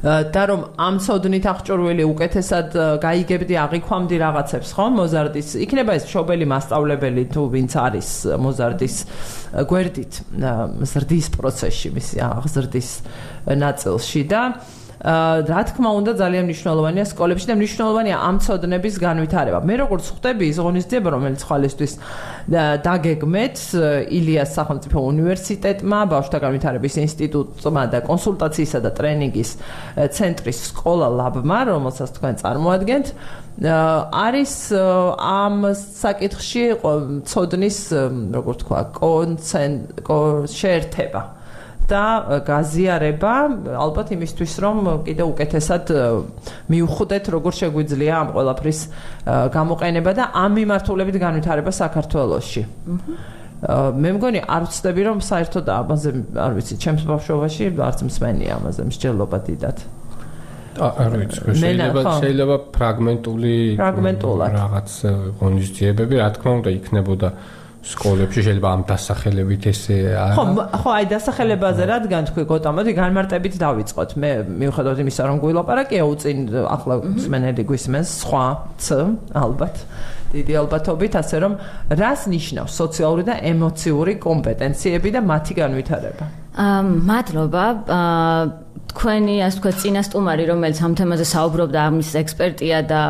[0.04, 2.70] და რომ ამ ცოდნით აღჭურვილი უკეთესად
[3.02, 5.48] გაიგებდი აღიქვამდი რაღაცებს ხო მოზარდის?
[5.58, 8.96] იქნება ეს შობელი მასწავლებელი თუ ვინც არის მოზარდის
[9.72, 10.14] გვერდით
[10.92, 12.90] ზრდის პროცესში მისი აღზრდის
[13.58, 14.42] ნაწილში და
[14.98, 19.60] რა თქმა უნდა ძალიან მნიშვნელოვანია სკოლებში და მნიშვნელოვანია ამ ცოდნების განვითარება.
[19.62, 21.94] მე როგორც ხვდები ის ღონისძიება რომელიც ხალისთვის
[22.82, 23.58] დაგეგმეთ
[24.18, 29.50] ილიას სახელმწიფო უნივერსიტეტმა, ბავშვთა განვითარების ინსტიტუტმა და კონსულტაციისა და ტრენინგის
[30.18, 33.08] ცენტრის სკოლა ლაბმა, რომელსაც თქვენ წარმოადგენთ,
[34.18, 36.66] არის ამ საკითხში
[37.30, 37.78] ცოდნის,
[38.34, 41.37] როგორ თქვა, კონცენტრა შეერთება.
[41.88, 42.04] და
[42.48, 43.34] გაზიარება.
[43.80, 45.86] ალბათ იმისთვის რომ კიდე უკეთესად
[46.72, 48.80] მიუხვდეთ როგორ შეგვიძლია ამ ყველაფრის
[49.56, 52.62] გამოყენება და ამ მიმართულებით განვითარება საქართველოში.
[53.58, 59.38] მე მგონი არ ვცდები რომ საერთოდ ამაზე არ ვიცი ჩემს ბავშვობაში არც მსმენია ამაზე მსჯელობა
[59.50, 59.78] დიდად.
[60.78, 64.90] არ ვიცი შეიძლება შეიძლება ფრაგმენტული რაღაც
[65.42, 67.30] ღონისძიებები რა თქმა უნდა იქნებოდა
[67.88, 69.98] სკოლებში შეიძლება ამ დასახელებით ესე
[70.36, 70.44] ხო
[70.84, 74.10] ხო აი დასახელებაზე რადგან თქვი გოტა მოდი განმარტებით დავიწყოთ.
[74.22, 78.46] მე მიუხედავად იმისა რომ გვილაპარაკია უწინ ახლა მსმენელი გვისმენს სხვა
[78.84, 78.86] ც
[79.32, 79.76] ალბათ
[80.36, 81.54] დიდი ალბათობით ასე რომ
[81.96, 86.26] რას ნიშნავს სოციალური და ემოციური კომპეტენციები და მათი განვითარება?
[86.58, 88.67] აა მადლობა აა
[88.98, 93.02] თქვენი ასე ვთქვათ წინასტუმარი რომელიც ამ თემაზე საუბრობდა ამის ექსპერტია და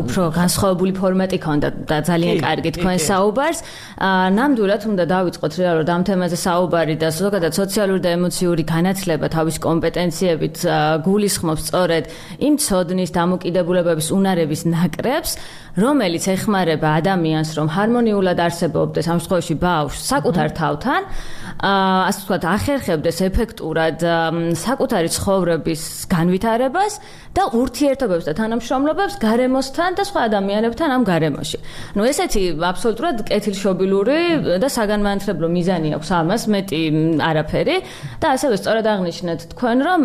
[0.00, 3.58] უფრო განსხვავებული ფორმატი ქონდა და ძალიან კარგი თქვენ საუბარს.
[4.38, 10.56] ნამდვილად უნდა დავიწყოთ რეალურად ამ თემაზე საუბარი და ზოგადად სოციალური და ემოციური განათლება თავის კომპეტენციებით
[11.04, 12.04] გულისხმობს სწორედ
[12.48, 15.30] იმ ცოდნის დამოკიდებულებების უნარების ნაკრებს
[15.76, 21.02] რომელიც ეხმარება ადამიანს რომ ჰარმონიულად არსებობდეს ამ შემთხვევაში ბავშვს საკუთარ თავთან
[21.64, 23.96] ასე ვთქვათ ახერხებდეს ეფექტურად
[24.52, 26.92] საკუთარ საკუთარი ცხოვრების განვითარებას
[27.32, 31.58] და ურთიერთობებს და თანამშრომლობებს გარემოსთან და სხვა ადამიანებთან ამ გარემოში.
[31.96, 34.18] ნუ ესეთი აბსოლუტურად კეთილშობილური
[34.60, 36.80] და საგანმანათლებლო მიზანი აქვს ამას, მეტი
[37.18, 37.76] არაფერი
[38.20, 40.00] და ასევე სწორად აღნიშნეთ თქვენ, რომ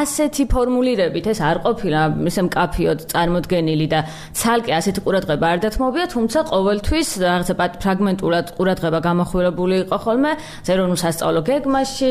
[0.00, 2.00] ასეთი ფორმულირებით ეს არ ყოფილა
[2.32, 4.00] ისე მკაფიოდ წარმოდგენილი და
[4.32, 10.32] ცალკე ასეთი ყურადღება არ დათმობია, თუმცა ყოველთვის რაღაცა ფრაგმენტულად ყურადღება გამოხვილებული იყო ხოლმე
[10.66, 12.08] ზერონულ სასწავლო გეგმაში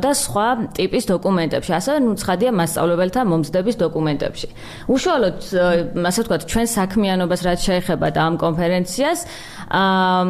[0.00, 1.33] და სხვა ტიპის დოკუმენტებში.
[1.78, 4.48] ასევე ნუ ცხადია მასწავლებელთა მომზდების დოკუმენტებში.
[4.94, 5.38] უშუალოდ
[6.10, 9.18] ასე ვთქვათ, ჩვენ საქმიანობას რაც შეეხება და ამ კონფერენციას
[9.64, 10.24] აა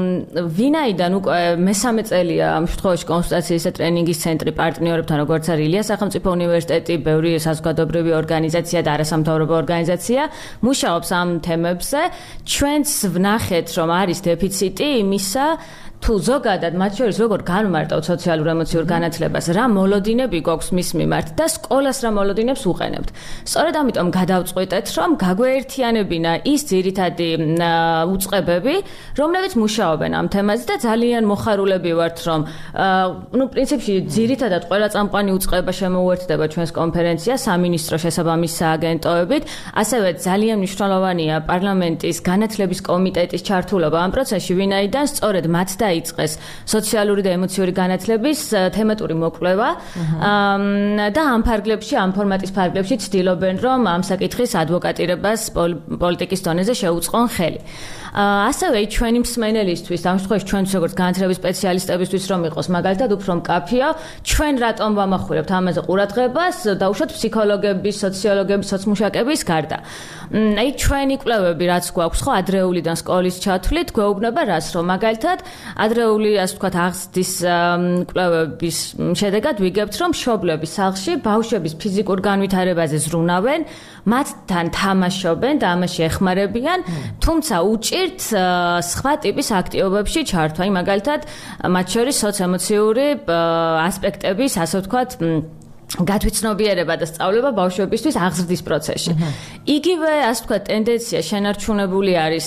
[0.58, 6.28] ვინაიდან უკვე მესამე წელია ამ შემთხვევაში კონსულტაციის და ტრენინგის ცენტრი პარტნიორებთან როგორც არის ილია სახელმწიფო
[6.38, 10.22] უნივერსიტეტი, ბევრი საზოგადოებრივი ორგანიზაცია და არასამთავრობო ორგანიზაცია
[10.64, 12.00] მუშაობს ამ თემებზე.
[12.54, 15.46] ჩვენც ვნახეთ, რომ არის დეფიციტი იმისა,
[16.04, 21.46] თუ ზოგადად მათ შორის როგორ განმარტავთ სოციალურ ემოციურ განათლებას, რა მოლოდინები გვაქვს მის მიმართ და
[21.48, 23.08] სკოლას რა მოლოდინებს უყენებთ.
[23.48, 27.28] სწორედ ამიტომ გადავწყვეტეთ, რომ გაგვეერთიანებინა ის ძირითადი
[28.12, 28.74] უწყებები,
[29.16, 32.40] რომლებიც მუშაობენ ამ თემაზე და ძალიან მოხარულები ვართ, რომ
[33.40, 41.34] ნუ პრინციპში ძირითადად ყველა წამყვანი უწყება შემოუერთდება ჩვენს კონფერენციას სამინისტრო შესაბამის სააგენტოებით, ასევე ძალიან მნიშვნელოვანია
[41.48, 46.32] პარლამენტის განათლების კომიტეტის ჩართულობა ამ პროცესში, ვინაიდან სწორედ მათ და დაიწყეს
[46.66, 48.40] სოციალური და ემოციური განათლების
[48.74, 49.68] თემატური მოკვლევა
[51.14, 57.60] და ამ ფარგლებში, ამ ფორმატის ფარგლებში ცდილობენ, რომ ამ საკითხის ადვოკატირებას პოლიტიკის დონეზე შეუწყონ ხელი.
[58.14, 63.88] ასევე ჩვენი მსმენელისთვის, ამ შემთხვევაში ჩვენც როგორც განათლების სპეციალისტებისთვის რომ იყოს მაგალითად უფრო მკაფიო,
[64.22, 69.78] ჩვენ რატომ ვამახვილებთ ამაზე ყურადღებას და უშუალოდ ფსიქოლოგების, სოციოლოგების, სოციმუშაკების გარდა.
[70.34, 75.38] აი ჩვენი კვლევები რაც გვაქვს ხო ადრეულიდან სკოლის ჩათვლით გვეუბნება რას რომ მაგალითად
[75.84, 77.32] ადრეული ასე ვთქვათ აღზრდის
[78.08, 78.78] კვლევების
[79.20, 83.60] შედეგად ვიგებთ რომ შობლების სახლში ბავშვების ფიზიკურ განვითარებაზე ზრუნავენ
[84.04, 86.80] მათთან თამაშობენ და ამაში ეხმარებიან
[87.24, 88.20] თუმცა უჭირთ
[88.92, 91.20] სხვა ტიპის აქტივობებში ჩართვა მაგალითად
[91.74, 93.06] მათ შორის სოციოემოციური
[93.88, 95.10] ასპექტების ასე ვთქვათ
[95.94, 99.12] გათვიცნობიერება და სწავლება ბავშვებისთვის აღზრდის პროცესში.
[99.76, 102.46] იგივე, ასე ვთქვათ, ტენდენცია შენარჩუნებული არის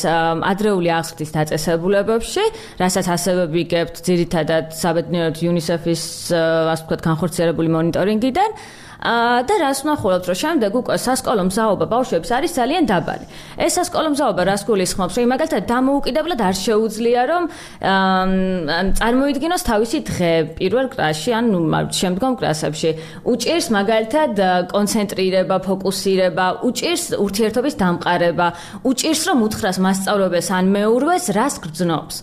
[0.52, 2.43] ადრეული აღზრდის დაწესებულებებში,
[2.82, 8.50] რასაც ასევე ვიგებთ ძირითადად საბედნიეროდ UNICEF-ის ასე ვთქვათ განხორციელებული მონიტორინგიდან.
[8.97, 13.25] და რას ვნახულობთ, რომ შემდეგ უკვე სასკოლო მზაობა ბავშვებს არის ძალიან დაბალი.
[13.62, 17.43] ეს სასკოლო მზაობა რას გულისხმობს, რომ მაგალითად დამოუკიდებლად არ შეუძლია, რომ
[17.86, 21.45] ან წარმოიდგინოს თავისი დღე პირველ კლასში, ან
[21.93, 22.89] შემდგომ კლასებში.
[23.21, 24.33] უჭირს მაგალითად
[24.73, 28.47] კონცენტრირება, ფოკუსირება, უჭირს ურთიერთობის დამყარება,
[28.81, 32.17] უჭირს რომ უთხრას მასწავლებელს ან მეურვეს, რას გრძნობს.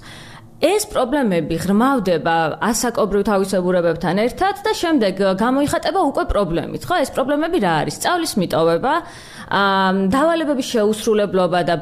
[0.65, 7.01] ეს პრობლემები ღრმავდება ასაკობრივ თავისებურებებთან ერთად და შემდეგ გამოიხატება უკვე პრობლემით, ხო?
[7.05, 7.99] ეს პრობლემები რა არის?
[8.01, 8.95] სწავლის მიტოვება,
[9.49, 11.75] დავალებების შეუსრულებლობა და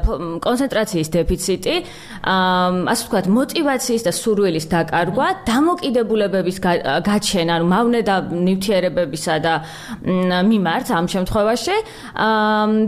[0.43, 1.75] კონცენტრაციის დეფიციტი,
[2.23, 6.57] ასე ვთქვათ, мотиваციის და სურვილის დაკარგვა, დამოკიდებულებების
[7.07, 9.53] გაჩენა, ანუ მავნედა ნივთიერებებისა და
[10.51, 11.77] მიმართ ამ შემთხვევაში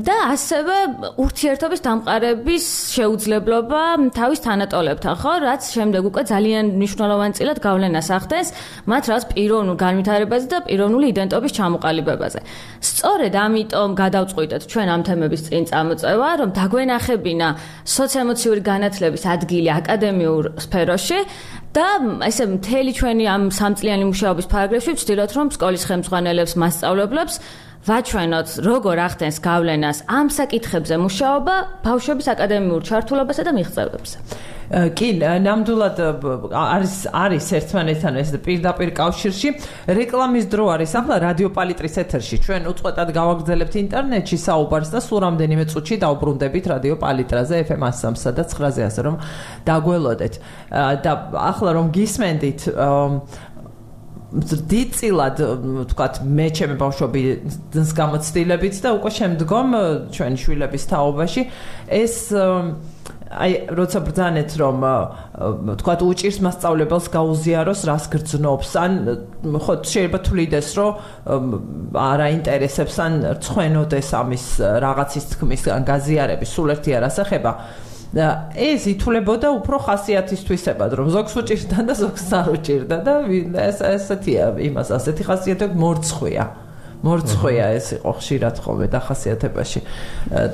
[0.08, 0.76] და ასევე
[1.24, 3.82] ურთიერთობის დამყარების შეუძლებლობა
[4.16, 8.48] თავის თანატოლებთან, ხო, რაც შემდეგ უკვე ძალიან მნიშვნელოვან წილად გავლენას ახდენს
[8.92, 12.40] მათ რას პიროვნულ განვითარებაზე და პიროვნული იდენტობის ჩამოყალიბებაზე.
[12.86, 17.48] სწორედ ამიტომ გადავწყვიტეთ, ჩვენ ამ თემების წინ წამოწევა, რომ დაგვენახებინა
[17.96, 21.20] სოციოემოციური განათლების ადგილი აკადემიურ სფეროში
[21.76, 21.88] და
[22.30, 27.36] ესე მთელი ჩვენი ამ სამწლიანი მუშაობის პარაგრაფში ვცდილობთ რომ სკოლის ხელმძღვანელებს, მასწავლებლებს
[27.86, 34.18] ვაჩვენოთ როგორ ახდენს გავლენას ამ საკითხებზე მუშაობა ბავშვების აკადემიურ ჩართულობასა და მიღწევებზე.
[34.66, 36.00] კი, ნამდვილად
[36.50, 39.50] არის არის ერთმანეთთან ეს პირდაპირ კავშირში.
[39.86, 42.36] რეკლამის დრო არის ახლა რადიო პალიტრის ეთერში.
[42.42, 48.44] ჩვენ უწყვეტად გავაგრძელებთ ინტერნეტში საუბარს და სულ რამდენიმე წუთში დავბრუნდებით რადიო პალიტრაზე FM 103-სა და
[48.50, 49.16] 9-ზე ასე რომ
[49.70, 50.34] დაგველოდეთ.
[51.06, 51.12] და
[51.54, 52.60] ახლა რომ გისმენდით
[54.34, 55.40] დიდწილად
[55.86, 57.22] ვთქვათ მე ჩემი ბავშვები
[57.76, 59.78] ძს გამოცდილებით და უკვე შემდგომ
[60.16, 61.42] ჩვენი შვილების თაობაში
[62.02, 62.16] ეს
[63.36, 64.84] აი როცა ბრძანეთ რომ
[65.82, 68.92] თქვა უჭირს მასწავლებელს გაუზიაროს რას გრძნობს ან
[69.46, 71.46] ხო შეიძლება თulides რომ
[71.94, 74.46] არ აინტერესებს ან რცხვენოდეს ამის
[74.86, 77.52] რაღაცის თქმის ან გაზიარების სულ ერთი არასახება
[78.16, 83.14] ეს ითულებოდა უფრო ხასიათისთვისებად რომ ზოგს უჭირდა და ზოგს არ უჭირდა და
[83.68, 86.46] ეს ესეთია იმას ასეთი ხასიათები მორცხვია
[87.06, 89.80] მორცხვია ეს იყო ხშირად ხოლმე დახასიათებაში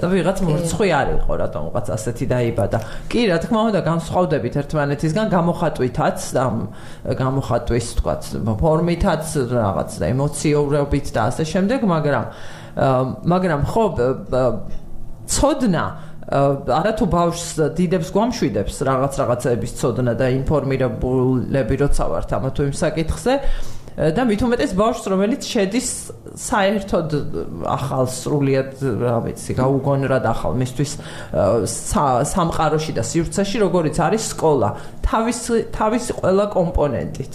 [0.02, 2.80] და ვიღაც მორცხვი არ იყო რატომღაც ასეთი დაიბადა.
[3.08, 6.43] კი რა თქმა უნდა განსხვავდებით ერთმანეთისგან გამოხატვითაც და
[7.21, 8.21] გამოხატვის თქვათ
[8.58, 12.26] ფორმითაც რაღაც და ემოციურობით და ასე შემდეგ მაგრამ
[13.32, 13.86] მაგრამ ხო
[15.32, 15.86] ცოდნა
[16.32, 22.76] არა თუ ბავშვს დიდებს გვამშვიდებს რაღაც რაღაცების ცოდნა და ინფორმირებულები როცა ვართ ამა თუ იმ
[22.82, 23.34] საკითხზე
[23.91, 25.88] და მით უმეტეს ბავშვს რომელიც შედის
[26.39, 27.15] საერთოდ
[27.67, 30.91] ახალ სრულიად რა ვიცი გაუგონრად ახალ მისთვის
[32.32, 34.70] სამყაროში და სივრცეში როგორიც არის სკოლა.
[35.04, 35.39] თავის
[35.76, 37.34] თავის ყველა კომპონენტით.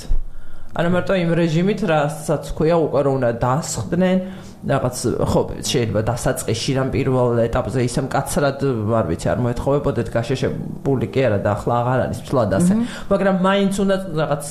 [0.76, 4.18] არა მარტო იმ რეჟიმით რასაც ქვია უკვე რომ უნდა დასხდნენ
[4.66, 4.96] რაღაც
[5.30, 8.58] ხო შეიძლება დასაწყისში რამ პირველ ეტაპზე ისე მკაცრად
[8.98, 12.74] არ ვიცი არ მოეთხოვებოდეთ გაშეშებული კი არა და ახლა აღარ არის ფლად ასე.
[13.12, 14.44] მაგრამ მაინც უნდა რაღაც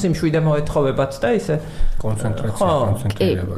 [0.00, 1.54] სიმშვიდე მოეთხოვებათ და ისე
[2.02, 3.54] კონცენტრაცია კონცენტრირება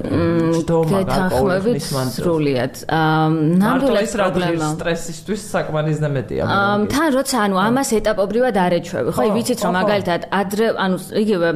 [1.17, 1.85] გაკოლების
[2.21, 2.75] სრულიად.
[3.63, 4.67] ნამდვილად პრობლემა.
[4.77, 6.43] სტრესისთვის საკმარისდა მეტია
[6.93, 11.49] თან როცა ანუ ამას ეტაპობრივად არ ეჩვევი ხო ვიცით რომ მაგალითად ადრე ანუ იგივე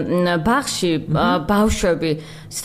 [0.46, 0.92] ბაღში
[1.50, 2.12] ბავშვები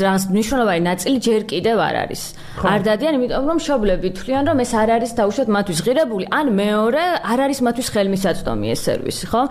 [0.02, 2.22] რაღაც მნიშვნელოვანი ნაწილი ჯერ კიდევ არ არის.
[2.62, 7.04] არ დადიან, იმიტომ რომ შობლები თვლიან, რომ ეს არ არის დაუშვათ მათთვის ღირებული, ან მეორე
[7.32, 9.42] არ არის მათთვის ხელმისაწვდომი ეს სერვისი, ხო?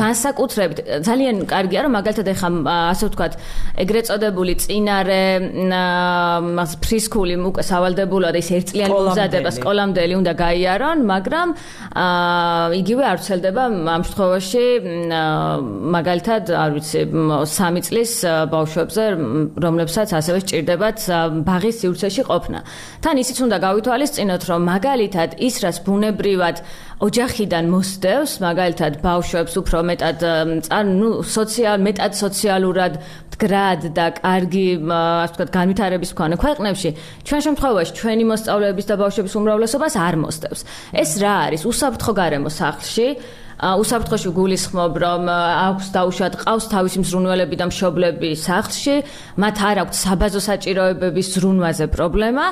[0.00, 2.48] განსაკუთრებით ძალიან კარგია, რომ მაგალითად ეხა
[2.92, 3.32] ასე ვთქვათ,
[3.82, 5.22] ეგრეთ წოდებული წინარე
[6.56, 11.48] მას ფრისკული უკვე სავალდებულოა და ის ერთწლიანი მზადება სკოლამდელი უნდა გაიარონ, მაგრამ
[12.04, 14.64] აა იგივე არ ცელდება ამ შემთხვევაში
[15.96, 18.12] მაგალითად, არ ვიცი, 3 წლის
[18.52, 19.04] ბავშვებზე,
[19.64, 20.98] რომლებსაც ასევე სჭირდებათ
[21.70, 22.58] ბაღის სივრცეში ყოფნა.
[23.00, 26.56] თან ისიც უნდა გავითვალისწინოთ, რომ მაგალითად ის რას ბუნებრივად
[27.00, 30.18] ოჯახიდან მოსდევს, მაგალითად ბავშვებს უფრო მეტად
[30.68, 32.92] ანუ სოციალ მეტად სოციალურად
[33.30, 36.90] მდგრად და კარგი, ასე ვთქვათ, განვითარების მქონე ქვეყნებში,
[37.24, 40.60] ჩვენ შემთხვევაში ჩვენი მოსწავლეების და ბავშვების უმრავლესობას არ მოსდევს.
[40.92, 41.62] ეს რა არის?
[41.64, 43.06] უსაფრთხო გარემო სახლში
[43.60, 48.94] უსაფრთხოში გულისხმობ რომ აქვს დაუშვათ ყავს თავისი მზრუნველები და მშობლები სახლში
[49.36, 52.46] მათ არ აქვს საბაზო საჭიროებების ზრუნვაზე პრობლემა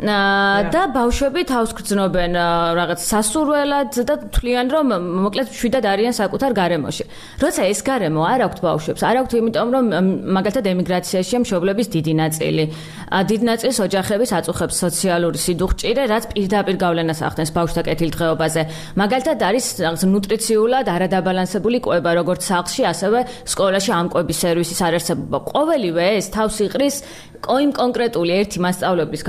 [0.00, 2.32] და ბავშვები თავს გრძნობენ
[2.78, 4.86] რაღაც სასურველად და თვლიან რომ
[5.20, 7.04] მოკლედ შვიდად არიან საკუთარ გარემოში.
[7.36, 9.84] როცა ეს გარემო არ აქვთ ბავშვებს, არ აქვთ იმიტომ რომ
[10.32, 12.64] მაგალითად ემიგრაციაში მშობლების დიდი ნაწილი,
[13.12, 18.62] დიდ ნაწილს ოჯახების აწუხებს სოციალური სიდუხჭირე, რაც პირდაპირ გავლენას ახდენს ბავშვთა კეთილდღეობაზე.
[18.96, 25.38] მაგალითად არის რაღაც ნუტრიციულად არადაბალანსებული კვება როგორც სახლში, ასევე სკოლაში ამ კვების სერვისის არარსებობა.
[25.52, 26.96] ყოველივე ეს თავს იყრის
[27.42, 29.22] კოიმ კონკრეტული ერთი მასწავლებლის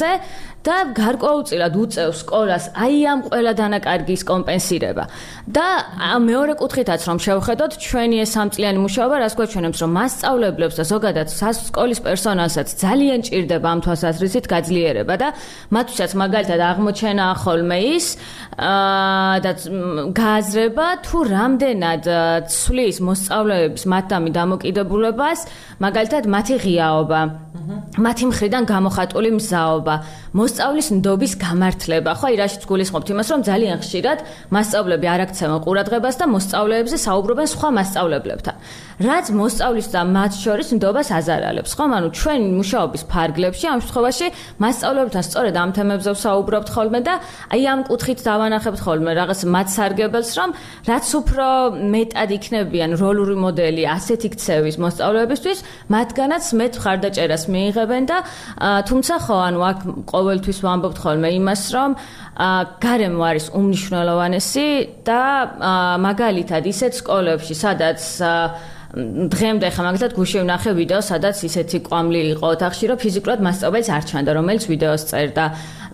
[0.00, 0.18] 在.
[0.60, 5.04] და გარკვეულწილად უწევს სკოლას აი ამ ყველა დანაკარგის კომპენსირება.
[5.48, 5.66] და
[6.20, 12.00] მეორე კუთხითაც რომ შევხედოთ ჩვენი ეს სამწლიანი მუშაობა, რას გვაჩვენებს, რომ მასწავლებლებს და ზოგადად სკოლის
[12.04, 15.28] პერსონალსაც ძალიან ჭირდება ამ თვალსაზრისით გაძლიერება და
[15.74, 18.06] მათთვისაც მაგალითად აღმოჩენა ხოლმე ის
[19.44, 19.52] და
[20.20, 22.04] გააზრება თუ რამდენად
[22.52, 25.40] ცვლის მოსწავლეების მათდამი დამოკიდებულებას,
[25.80, 27.20] მაგალითად მათი ღიაობა
[27.98, 29.94] მათი მხრიდან გამოხატული მზაობა,
[30.30, 32.10] მოსწავლის ნდობის გამართლება.
[32.14, 34.18] ხო, აი რაშიც გულისხმობთ იმას, რომ ძალიან ხშირად
[34.54, 38.54] მასწავლებლები არ აქცევენ ყურადღებას და მოსწავლეებზე საუბრობენ სხვა მასწავლებლებთან.
[39.00, 41.72] რაც მოსწავლის და მათ შორის ნდობას აზარალებს.
[41.74, 44.26] ხო, ანუ ჩვენ მუშაობის ფარგლებში ამ შემთხვევაში
[44.60, 47.14] მასწავლებლებთან სწორედ ამ თემებზე ვსაუბრობთ ხოლმე და
[47.50, 50.50] აი ამ კუთხით დავანახებთ ხოლმე რაღაც მათ სარგებელს, რომ
[50.84, 51.46] რაც უფრო
[51.90, 55.58] მეტად იქნებიან როლური მოდელი ასეთი ქცევის მოსწავლეებისთვის,
[55.90, 58.18] მათგანაც მეტ ხარდაჭერას მიიღებენ და
[58.84, 59.78] თუმცა ხო ანუ აქ
[60.20, 61.90] ყოველთვის ვამბობთ ხოლმე იმას რომ
[62.84, 64.68] გარემო არის უმნიშვნელოვანესი
[65.08, 65.22] და
[66.04, 68.00] მაგალითად ისეთ სკოლებში სადაც
[68.90, 74.04] დღემდე ხა მაგალითად გუშინ ვნახე ვიდეო სადაც ისეთი კვამლი იყო ოთახში რომ ფიზიკურად მასწავლებელს არ
[74.10, 75.44] ჩანდა რომელიც ვიდეოს წერდა.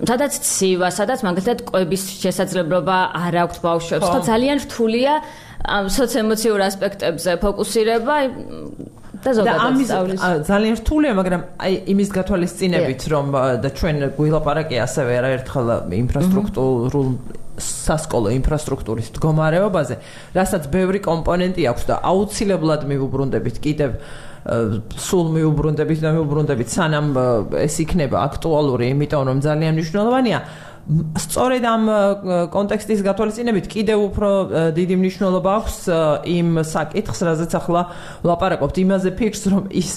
[0.01, 4.09] სადაც ცივა სადაც მაგალითად ყვების შესაძლებლობა არ აქვს ბავშვებს.
[4.09, 4.21] ხო.
[4.33, 5.13] ძალიან რთულია
[5.77, 8.17] ამ სოციოემოციურ ასპექტებზე ფოკუსირება
[9.27, 13.27] და ზოგადად სწავლის ძალიან რთულია მაგრამ აი იმის გათვალისწინებით რომ
[13.65, 15.69] და ჩვენ გვილაპარაკე ასევე არაერთხელ
[16.03, 17.11] ინფრასტრუქტურულ
[17.57, 19.97] სასკოლო ინფრასტრუქტურის მდგომარეობაზე
[20.37, 23.91] რასაც ბევრი კომპონენტი აქვს და აუცილებლად მიუბრუნდებით კიდევ
[24.47, 27.09] სულ მიუბრუნდებით და მიუბრუნდებით სანამ
[27.59, 30.39] ეს იქნება აქტუალური იმიტომ რომ ძალიან მნიშვნელოვანია
[30.87, 31.85] სწორედ ამ
[32.55, 34.29] კონტექსტის გათვალისწინებით კიდევ უფრო
[34.77, 35.79] დიდი მნიშვნელობა აქვს
[36.31, 37.83] იმ საკითხს, რაზეც ახლა
[38.23, 39.93] ვლაპარაკობთ, იმაზე ფიქრს, რომ ის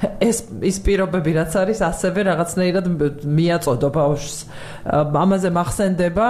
[0.00, 2.88] ეს ის პირობები რაც არის, ასევე რაღაცნაირად
[3.20, 4.36] მიაწოდო ბავშვს.
[4.84, 6.26] ამაზე მახსენდება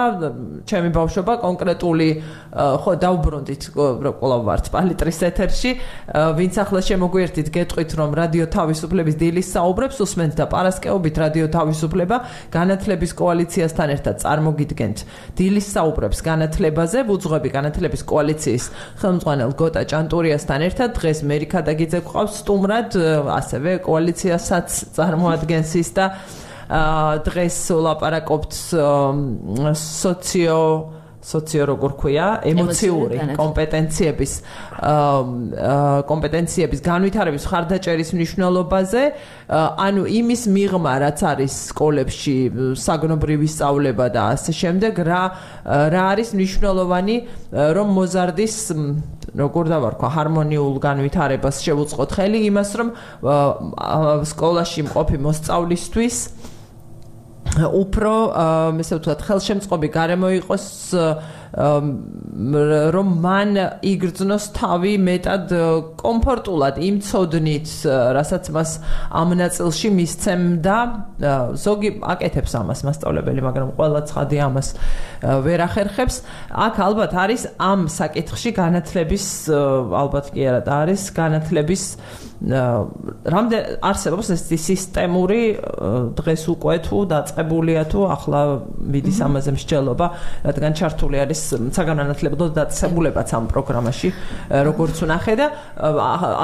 [0.67, 2.07] ჩემი ბავშვობა კონკრეტული
[2.51, 5.71] ხო დაუბრუნდით ყოლავ ვართ პალიტრის ეთერში,
[6.35, 12.17] ვინც ახლა შემოგვიერთით გეტყვით რომ რადიო თავისუფლების დილის საუბრებს უსმენთ და პარასკეობით რადიო თავისუფლება
[12.51, 14.97] განათლების კოალიციასთან ერთად წარმოგიდგენთ.
[15.39, 18.65] დილის საუბრებს განათლებაზე, ვუძღვები განათლების კოალიციის
[18.99, 22.89] ხელმძღვანელ გოტა ჭანტურიასთან ერთად დღეს მერიქა დაგიძე გვყავს სტუმრად,
[23.39, 26.05] ასევე კოალიციასაც წარმოადგენს ის და
[26.71, 28.51] დღეს ვლაპარაკობთ
[29.75, 30.59] სოციო
[31.21, 32.27] სოციო როგორ ქვია?
[32.49, 34.31] ემოციური კომპეტენციების
[36.09, 39.03] კომპეტენციების განვითარების ხარდაჭერის მნიშვნელობაზე.
[39.85, 42.35] ანუ იმის მიღმა რაც არის სკოლებში
[42.73, 45.23] საგნობრივი სწავლება და ასე შემდეგ რა
[45.93, 47.15] რა არის მნიშვნელოვანი
[47.77, 48.55] რომ მოზარდის
[49.37, 52.09] როგორ დავარქვა ჰარმონიულ განვითარებას შევუწყოთ.
[52.17, 52.89] ხელი იმას რომ
[54.25, 56.17] სკოლაში მყოფი მოსწავლისთვის
[57.59, 58.13] უფრო
[58.79, 60.65] ესე ვთქვათ ხელშემწყობი გარემო იყოს
[61.51, 63.49] რომ მან
[63.83, 65.51] იგრძნოს თავი მეტად
[65.99, 67.67] კომფორტულად იმ წოდნით
[68.15, 68.71] რასაც მას
[69.11, 70.77] ამ ნაწილში მისცემდა.
[71.59, 74.67] ზოგი აკეთებს ამას მასწავლებელი მაგრამ ყველა ცხადი ამას
[75.45, 76.15] ვერ ახერხებს
[76.55, 81.83] აქ ალბათ არის ამ საკითხში განათლების ალბათ კი არა და არის განათლების
[82.41, 85.41] რამდენ არსებობს ეს სისტემური
[86.17, 88.41] დღეს უკვე თუ დაწყებულია თუ ახლა
[88.81, 90.07] მიდის ამაზე მსჯელობა
[90.49, 91.40] რადგან ჩართული არის
[91.77, 94.09] საგანანათლებლო დაწესებულებაც ამ პროგრამაში
[94.67, 95.47] როგორც უნახე და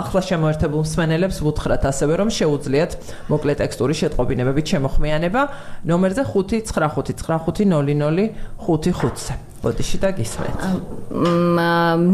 [0.02, 2.92] ახლა შემოერთებულ მსმენელებს ვუთხრათ ასევე რომ შეუძლიათ
[3.32, 5.42] მოკლე ტექსტური შეტყობინებებით შემოხმიანება
[5.88, 9.34] ნომერზე 595500555-ზე
[9.64, 10.60] ბოდიში და გისმენთ.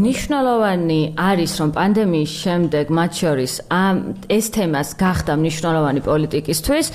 [0.04, 3.96] მნიშვნელოვანი არის რომ პანდემიის შემდეგ მათ შორის ამ
[4.30, 6.86] ეს თემას გახდა მნიშვნელოვანი პოლიტიკისთვის,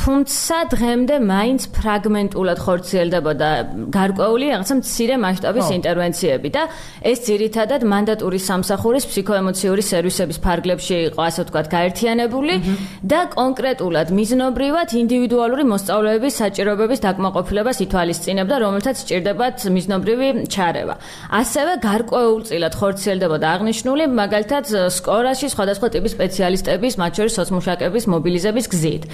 [0.00, 3.50] თუმცა დღემდე მაინც ფრაგმენტულად ხორციელდებოდა
[3.90, 6.62] გარკვეული რაღაცა მცირე მასშტაბის ინტერვენციები და
[7.10, 12.54] ეს ძირითადად მანდატური სამსახურის ფსიქოემოციური სერვისების ფარგლებში იყო ასე ვთქვათ გაერთიანებული
[13.02, 20.94] და კონკრეტულად მიზნობრივად ინდივიდუალური მოსწავლეების საჭიროებების დაკმაყოფილებას ითვალისწინებდა, რომელთაც სჭირდებათ მიზნობრივი ჩარევა.
[21.40, 24.64] ასევე გარკვეულწილად ხორციელდებოდა აღნიშნული მაგალითად
[24.98, 29.04] სკოლაში სხვადასხვა ტიპის სპეციალისტების, მათ შორის სოციმუშაკების მობილიზების გზით.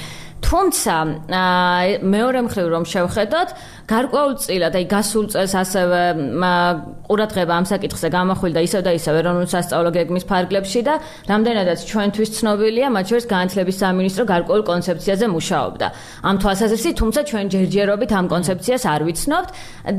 [0.43, 0.95] თუმცა
[2.03, 3.49] მეორე მხრივ რომ შევხედოთ,
[3.87, 6.01] გარკვეულწილად აი გასულ წელს ასევე
[7.07, 10.95] ყურადღება ამ საკითხზე გამახვილდა ისევ და ისევ ეროვნულ სასწავლო გეგმის ფარგლებში და
[11.31, 15.87] რამდენადაც ჩვენთვის ცნობილია, მათ შორის განათლების სამინისტრო გარკვეულ კონცეფციაზე მუშაობდა.
[16.27, 19.51] ამ თვალსაზრისით, თუმცა ჩვენ ჯერჯერობით ამ კონცეფციას არ ვიცნობთ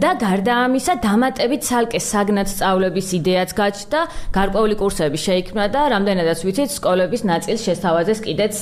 [0.03, 3.99] და გარდა ამისა, დამატებით ცალკე საგნად სწავლების იდეაც გაჩნდა,
[4.35, 8.55] გარკვეული კურსები შეიქმნა და რამდენადაც ვიცით, სკოლების ნაწილს შესთავაზეს კიდეც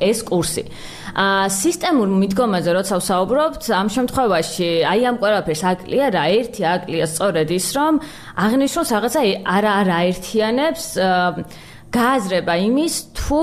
[0.00, 0.64] ეს კურსი.
[1.18, 7.48] ა სისტემურ მიდგომაზე როცა ვსაუბრობთ, ამ შემთხვევაში აი ამ ყველაფერს აკლია რა, ერთი აკლია სწორედ
[7.58, 7.92] ის, რომ
[8.38, 10.84] აღნიშნოს რაღაცა არა არა ერთიანებს
[11.88, 13.40] გააზრება იმის თუ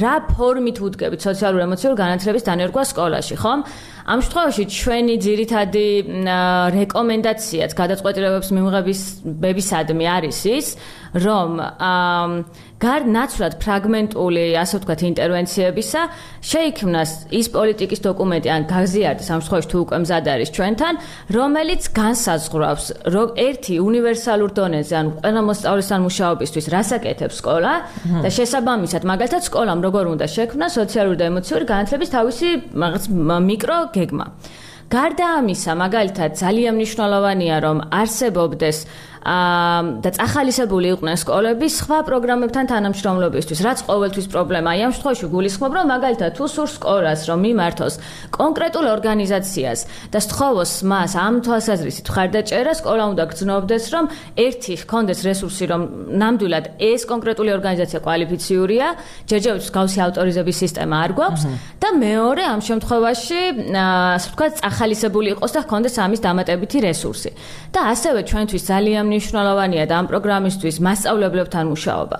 [0.00, 3.60] რა ფორმით უდგებით სოციალურ ემოციურ განათლების დანერგვა სკოლაში, ხომ?
[4.06, 5.86] ამ შემთხვევაში ჩვენი ძირითადი
[6.78, 9.00] რეკომენდაციაც გადაწყვეტილებებს მიმღების
[9.42, 10.66] ბებისადმი არის ის,
[11.26, 16.02] რომ აა გარნაცვლად ფრაგმენტული, ასე ვთქვათ, ინტერვენციებისა
[16.44, 20.94] შეიქმნას ის პოლიტიკის დოკუმენტი ან გაზიარდი სამშობლოში თუ უკვე მზად არის ჩვენთან,
[21.36, 27.72] რომელიც განსაზღვრავს, რომ ერთი უნივერსალურ დონეზე ან ყველა მოსწავლესთან მუშაობისთვის რასაკეთებს სკოლა
[28.20, 33.04] და შესაბამისად, მაგალითად, სკოლამ როგორ უნდა შექმნა სოციალური და ემოციური განათლების თავისი რაღაც
[33.48, 34.26] მიკრო გეგმა.
[34.86, 38.78] გარდა ამისა, მაგალითად, ძალიან მნიშვნელოვანია, რომ არსებობდეს
[39.26, 44.86] და წახალისებული იყვნენ სკოლები სხვა პროგრამებთან თანამშრომლობისთვის, რაც ყოველთვის პრობლემაა.
[44.86, 47.94] ამ შემთხვევაში გულისხმობ, რომ მაგალითად თუ სურს სკოლას, რომ მიმართოს
[48.30, 49.80] კონკრეტულ ორგანიზაციას
[50.14, 54.04] და სთხოვოს მას ამ თვალსაზრისით ხარდაჭერა, სკოლა უნდა გძნობდეს, რომ
[54.46, 55.80] ერთი ჰქონდეს რესურსი, რომ
[56.22, 58.86] ნამდვილად ეს კონკრეტული ორგანიზაცია კვალიფიციურია,
[59.26, 61.42] ჯერჯერობით გავსი ავტორიზების სისტემა არ გვაქვს
[61.82, 63.40] და მეორე ამ შემთხვევაში,
[63.74, 67.30] ასე ვთქვათ, წახალისებული იყოს და ჰქონდეს ამის დამატებითი რესურსი.
[67.76, 72.18] და ასევე ჩვენთვის ძალიან მნიშვნელოვანია და ამ პროგრამისთვის მასწავლებლებთან მუშაობა.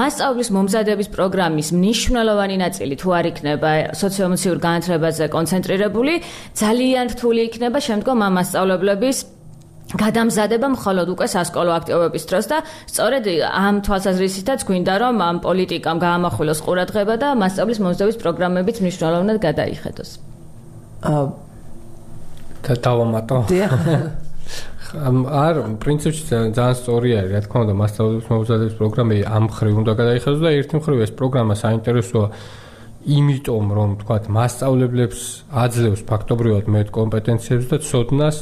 [0.00, 3.70] მასწავლის მომზადების პროგრამის მნიშვნელოვანი ნაწილი თუ არ იქნება
[4.02, 6.14] სოციოემოციურ განათლებაზე კონცენტრირებული,
[6.62, 9.18] ძალიან რთული იქნება შემდგომ ამ მასწავლებლების
[9.88, 12.58] გადამზადება მხოლოდ უკვე სასკოლო აქტივობების დროს და
[12.92, 20.10] სწორედ ამ თვალსაზრისითაც გვინდა რომ ამ პოლიტიკამ გაამახვილოს ყურადღება და მასწავლის მომზადების პროგრამებიც მნიშვნელოვნად გადაიხედოს.
[21.08, 21.24] აა
[22.68, 23.36] და დავამატო.
[24.94, 30.42] არ პრინციპში ძალიან სწორი არის, რა თქმა უნდა, მასშტაბების მოუზადების პროგრამები ამ ხრივ უნდა გადაიხადოს
[30.44, 32.26] და ერთი მხრივ ეს პროგრამა საინტერესოა
[33.08, 38.36] იმიტომ რომ თქვათ მასშტაბლებს აძლევს ფაქტობრივად მეტ კომპეტენციებს და ცოდნას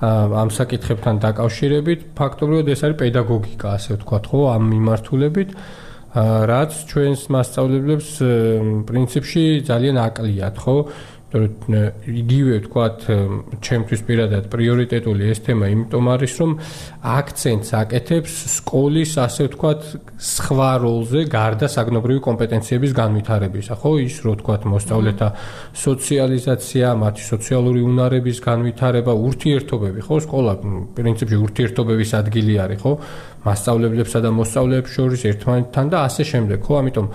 [0.00, 5.50] ამ საკითხებთან დაკავშირებით, ფაქტობრივად ეს არის პედაგოგიკა, ასე ვთქვათ, ხო, ამ მიმართულებით
[6.50, 8.08] რაც ჩვენს მასშტაბლებს
[8.88, 10.76] პრინციპში ძალიან აკლიათ, ხო?
[11.30, 13.04] იგივე ვთქვათ,
[13.62, 16.52] ჩემთვის პირადად პრიორიტეტული ეს თემა იმიტომ არის, რომ
[17.06, 19.80] აქცენტს აკეთებს სკოლის, ასე ვთქვათ,
[20.18, 23.92] სხვა როლზე, გარდა საგნობრივი კომპეტენციების განვითარებისა, ხო?
[24.02, 25.28] ის რო ვთქვათ, მოსწავლეთა
[25.86, 30.16] სოციალიზაცია, მათი სოციალური უნარების განვითარება, ურთიერთობები, ხო?
[30.26, 30.52] სკოლა
[30.98, 32.92] პრინციპში ურთიერთობების ადგილი არის, ხო?
[33.46, 36.74] მასწავლებლებსა და მოსწავლეებს შორის ერთმანეთთან და ასე შემდეგ, ხო?
[36.82, 37.06] ამიტომ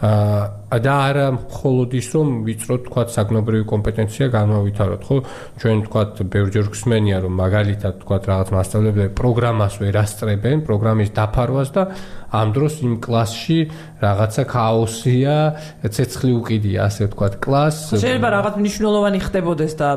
[0.00, 5.02] და არა მხოლოდ ის რომ ვიწრო თქვა საგნობრივი კომპეტენცია განმავითაროთ.
[5.04, 5.16] ხო
[5.60, 11.82] ჩვენ თქვა ბევრჯერ გსმენია რომ მაგალითად თქვა რაღაც მასშტაბლები პროგრამას ვერასწრებენ პროგრამის დაფარვას და
[12.30, 13.58] ამ დროს იმ კლასში
[14.00, 15.34] რაღაცა ქაოსია
[15.82, 19.88] ცეცხლი უკიდია ასე თქვა კლას შეიძლება რაღაც მნიშვნელოვანი ხდებოდეს და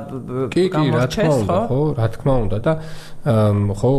[0.52, 1.60] გამორჩეს ხო?
[1.70, 2.74] ხო რა თქმა უნდა და
[3.24, 3.92] ხო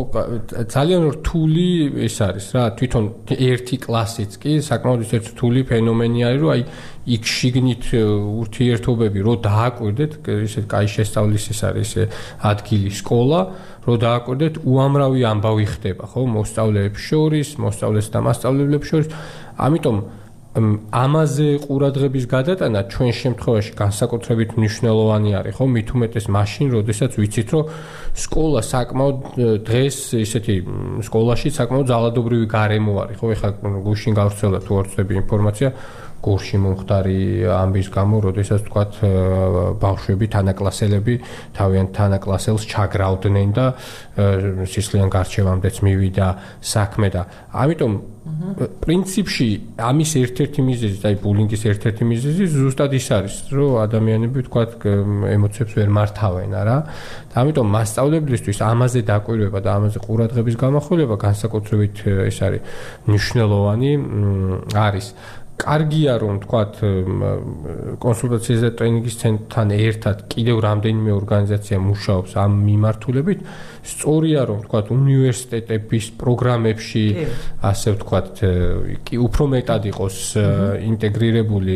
[0.68, 6.50] ძალიან რთული ეს არის რა თვითონ ერთი კლასიც კი საკმაოდ ისეთ რთული ფენომენი არის რომ
[6.52, 6.62] აი
[7.16, 11.90] იქ შიგნით ურთიერთობები რო დააკვირდეთ ისეთ კაი შესწავლის ეს არის
[12.52, 13.40] ადგილი სკოლა
[13.88, 19.08] რო დააკვირდეთ უამრავი ამბავი ხდება ხო მოსწავლეებს შორის მოსწავლეს და მასწავლებლებს შორის
[19.56, 19.96] ამიტომ
[20.54, 25.66] ამაზე ყურადღების გადატანა ჩვენ შემთხვევაში განსაკუთრებით მნიშვნელოვანი არის, ხო?
[25.66, 27.64] მით უმეტეს მაშინ, როდესაც ვიცით, რომ
[28.14, 29.18] სკოლა საკმაოდ
[29.66, 30.54] დღეს ისეთი
[31.10, 33.26] სკოლაში საკმაოდ ძალადობრივი გარემო არის, ხო?
[33.34, 33.48] ეხლა
[33.82, 35.68] გუშინ გავრცელდა თუ არ ვწდები ინფორმაცია,
[36.24, 37.20] გურში მომხდარი
[37.52, 38.92] ამბის გამო, როდესაც თქვათ
[39.84, 41.14] ბავშვები, თანაკლასელები
[41.58, 43.66] თავიანთ თანაკლასელს ჩაგრავდნენ და
[44.64, 46.28] სისხლიან გარჩევამდეც მივიდა
[46.64, 47.22] საქმე და
[47.52, 47.92] ამიტომ
[48.24, 49.46] პრინციპში
[49.84, 54.70] ამის ერთ-ერთი მიზეზი, აი ბულინგის ერთ-ერთი მიზეზი ზუსტად ის არის, რომ ადამიანები თქვათ
[55.28, 56.76] ემოციებს ვერ მართავენ, არა?
[57.28, 62.62] და ამიტომ მასშტაბლებისთვის ამაზე დაკვირვება და ამაზე ყურადღების გამახვილება განსაკუთრებით ეს არის
[63.12, 63.90] მნიშვნელოვანი
[64.72, 65.06] არის.
[65.54, 66.72] კარგია რომ თქვათ
[68.02, 73.38] კონსულტაციას და ტრენინგის ცენტრთან ერთად კიდევ რამდენიმე ორგანიზაცია მუშაობს ამ მიმართულებით.
[73.84, 77.04] სწორია რომ თქვათ უნივერსიტეტების პროგრამებში
[77.70, 78.30] ასე ვთქვათ
[79.06, 80.18] კი უფრო მეტად იყოს
[80.90, 81.74] ინტეგრირებული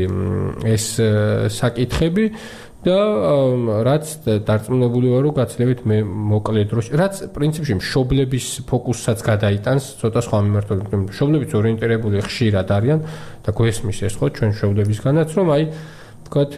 [0.75, 0.87] ეს
[1.61, 2.25] საკითხები.
[2.87, 2.97] და
[3.83, 4.07] რაც
[4.47, 10.95] დარწმუნებული ვარ რომ გაცლებით მე მოკლე დროში რაც პრინციპში მშობლების ფოკუსსაც გადაიტანს ცოტა სხვა მიმართულებით
[11.11, 13.01] მშობლებიც ორიენტირებული ხშირად არიან
[13.43, 15.65] და გვესმის ეს ხო ჩვენ მშობლებისგანაც რომ აი
[16.29, 16.51] ვთქვათ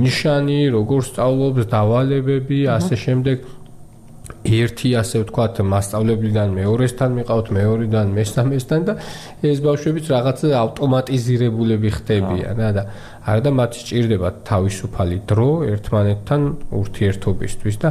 [0.00, 3.44] ნიშანი როგორ სწავლობს დავალებები ასე შემდეგ
[4.44, 8.92] ერთი ასე ვთქვათ მასშტაბლებიდან მეორესთან მიყავთ მეორედან მესამესთან და
[9.44, 12.82] ეს ბავშვებიც რაღაცა ავტომატიზირებულები ხდებიან რა და
[13.24, 16.40] არა და მათ სჭირდება თავისუფალი დრო ერთმანეთთან
[16.80, 17.88] ურთიერთობისთვის და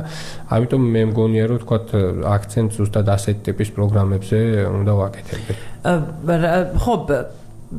[0.58, 1.88] ამიტომ მე მგონია რომ ვთქვათ
[2.34, 4.38] აქცენტ ზუსტად ასეთ ტიპის პროგრამებზე
[4.74, 5.58] უნდა ვაკეთებდეთ
[6.86, 6.96] ხო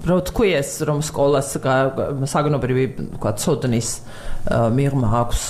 [0.03, 1.55] რო თქვი ეს რომ სკოლას
[2.35, 3.91] საგნობრივი ვთქვათ ცოდნის
[4.79, 5.43] მიღმა აქვს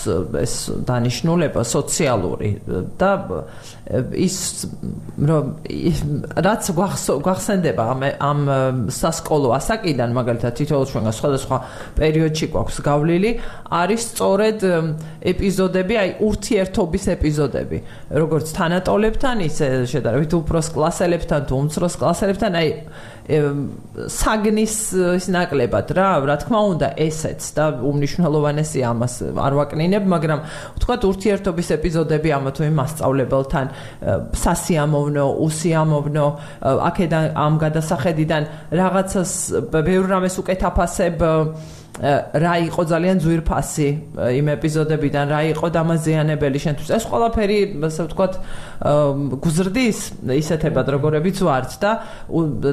[0.42, 0.54] ეს
[0.86, 2.50] დანიშნულება სოციალური
[3.00, 3.12] და
[3.84, 4.36] ის
[5.20, 5.48] რომ
[6.40, 8.40] რაც გვახსენდება ამ ამ
[8.88, 11.56] სასკოლო ასაკიდან მაგალითად თითოეულ ჩვენგან სხვადასხვა
[12.00, 13.30] პერიოდში გვაქვს გავლილი
[13.68, 14.58] არის სწორედ
[15.20, 17.78] ეპიზოდები აი ურთიერთობის ეპიზოდები.
[18.24, 22.68] როგორც თანატოლებთან ისე შედარებით უფროს კლასელებთან თუ უმცროს კლასელებთან აი
[23.24, 24.74] საგნის
[25.16, 30.40] ის ნაკლებად რა რა თქმა უნდა ესეც და უმნიშვნელოვანესი ამას არ ვაკნინებ მაგრამ
[30.76, 33.66] ვთქვათ ურთიერთობის ეპიზოდები ამა თუ იმ მასწავლებელთან
[34.44, 36.26] სასიამოვნო უსიამოვნო
[36.88, 38.42] აქედან ამ გადასახედიდან
[38.80, 39.32] რაღაცას
[39.70, 41.18] ბევრ რამეს უკეთაფასებ
[41.94, 46.88] რა იყო ძალიან ძვირფასი იმ ეპიზოდებიდან, რა იყო დამაზიანებელი შენთვის.
[46.90, 48.32] ეს ყველაფერი, ასე ვთქვათ,
[49.38, 51.90] გუზრდის ისეთებად, როგორებიც ვართ და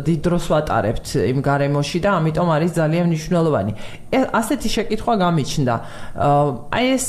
[0.02, 3.72] დიდ დროს ვატარებთ იმ გარემოში და ამიტომ არის ძალიან მნიშვნელოვანი.
[4.10, 5.76] ასეთი შეკითხვა გამიჩნდა.
[6.74, 7.08] აი ეს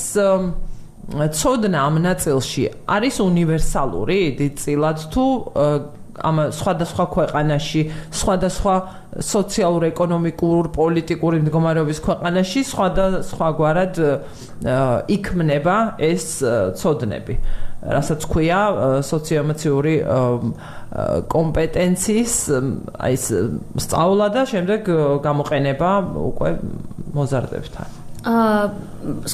[1.11, 5.25] ცოდნა ამ ნაწილში არის უნივერსალური დიდწილად თუ
[6.13, 7.83] ამ სხვადასხვა ქვეყანაში,
[8.13, 8.75] სხვადასხვა
[9.17, 13.95] სოციალურ-ეკონომიკურ, პოლიტიკური მდგომარეობის ქვეყანაში სხვადასხვა გვარად
[15.09, 16.27] იქმნება ეს
[16.77, 17.37] ცოდნები.
[17.83, 18.61] რასაც ქვია
[19.03, 19.95] სოციოემოციური
[21.35, 22.35] კომპეტენციის,
[22.95, 23.25] აი ეს
[23.83, 24.81] სწავლა და შემდეგ
[25.25, 25.91] გამოყენება
[26.31, 26.51] უკვე
[27.17, 28.02] მოზარდებთან.
[28.23, 28.93] აა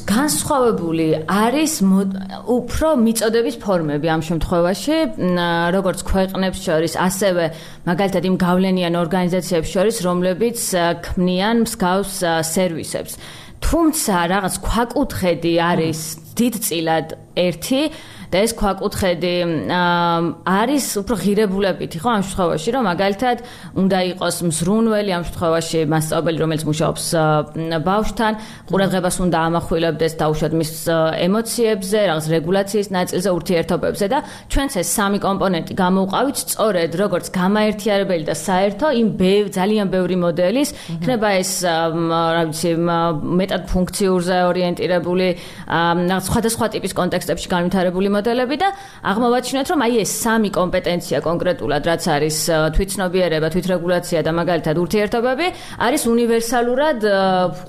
[0.09, 1.73] განსხვავებული არის
[2.49, 4.97] უფრო მიწოდების ფორმები ამ შემთხვევაში,
[5.77, 7.45] როგორც ქვეყნებს შორის, ასევე
[7.85, 10.59] მაგალითად იმ გავლენიან ორგანიზაციებს შორის, რომლებიც
[11.05, 12.15] ქმნიან მსგავს
[12.49, 13.13] სერვისებს.
[13.61, 16.01] თუმცა რაღაც ქვაკუთხედი არის
[16.39, 17.83] დიდწილად ერთი
[18.33, 19.35] და ეს ქვაკუთხედი
[20.45, 23.37] არის უფრო ღირებულებითი ხო ამ შემთხვევაში რომ მაგალითად
[23.83, 27.05] უნდა იყოს მზრუნველი ამ შემთხვევაში მასწავლებელი რომელიც მუშაობს
[27.89, 28.33] ბავშვთან
[28.69, 30.73] ყურადღებას უნდა ამახვილებდეს დაუშვათ მის
[31.29, 34.19] ემოციებზე რაღაც რეგულაციის ნაწილზე ურთიერთობებზე და
[34.53, 39.09] ჩვენც ეს სამი კომპონენტი გამოვყავით სწორედ როგორც გამაერთიარებელი და საერთო იმ
[39.59, 40.69] ძალიან ბევრი მოდელის
[40.99, 42.71] იქნება ეს რა ვიცი
[43.41, 45.27] მეტად ფუნქციურზე ორიენტირებული
[45.69, 48.69] რაღაც სხვადასხვა ტიპის კონტექსტებში განვითარებული მოდელები და
[49.07, 52.39] აღმოვაჩინოთ, რომ აი ეს სამი კომპეტენცია კონკრეტულად, რაც არის
[52.77, 55.47] თვითცნობიერება, თვითრეგულაცია და მაგალითად ურთიერთობები,
[55.87, 56.99] არის უნივერსალურად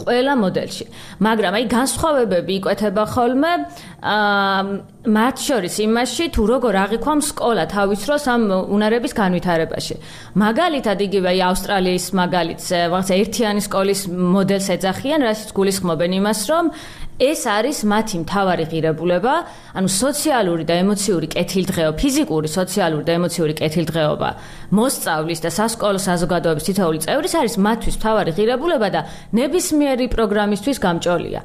[0.04, 0.86] ყველა მოდელში.
[1.22, 3.52] მაგრამ აი განსხვავებები იკვეთება ხოლმე
[4.00, 8.41] აა მათ შორის იმაში, თუ როგორ აღიქვამს სკოლა თავის დროს ამ
[8.76, 9.95] უნარების განვითარებაში.
[10.36, 16.66] მაგალითად იგივე ავსტრალიის მაგალითს, რაღაცა ერთიანი სკოლის მოდელს ეძახიან, რასაც გულისხმობენ იმას, რომ
[17.20, 19.34] ეს არის მათი მთავარი ღირებულება,
[19.76, 24.30] ანუ სოციალური და ემოციური კეთილდღეობა, ფიზიკური, სოციალური და ემოციური კეთილდღეობა
[24.72, 29.02] მოსწავლის და სასკოლო საზოგადოების თითოეული წევრის არის მათთვის მთავარი ღირებულება და
[29.36, 31.39] ნებისმიერი პროგრამისთვის გამჭოლია.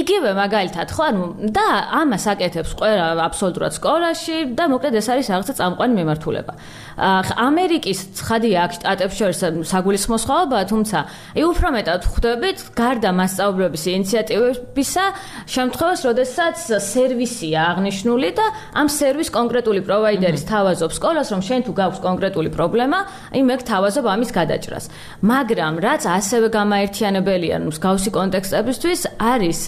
[0.00, 1.68] იგივე მაგალითად, ხო, ანუ და
[2.00, 6.52] ამას აკეთებს ყველა აბსოლუტურად სკოლაში და მოკლედ ეს არის რაღაცა წამყვანი მიმართულება.
[7.00, 9.38] ამერიკის ცხადია აქ შტატებს შორის
[9.70, 10.98] საგულისხმო სხვაობაა, თუმცა
[11.40, 15.04] ი უფრო მეტად ხვდებით გარდა მასწავლებლების ინიციატივებისა
[15.48, 16.56] შემთხვევას, როდესაც
[16.90, 18.46] სერვისია აღნიშნული და
[18.76, 22.98] ამ სერვის კონკრეტული პროვაიდერის თავაზობს სკოლას, რომ შენ თუ გაქვს კონკრეტული პრობლემა,
[23.32, 24.84] აი მე გთავაზობ ამის გადაჭრას.
[25.24, 29.60] მაგრამ რაც ასევე გამაერთიანებელია მსგავსი კონტექსტებისთვის არის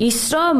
[0.00, 0.56] ის რომ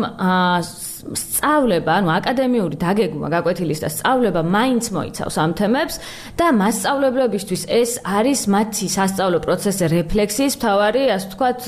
[1.01, 5.97] სწავლება, ანუ აკადემიური დაგეგმვა გაკვეთილის და სწავლება მაინც მოიცავს ამ თემებს
[6.39, 11.61] და მასწავლებლებისთვის ეს არის მათი სასწავლო პროცესზე რეფლექსიის მთავარი, ასე ვთქვათ,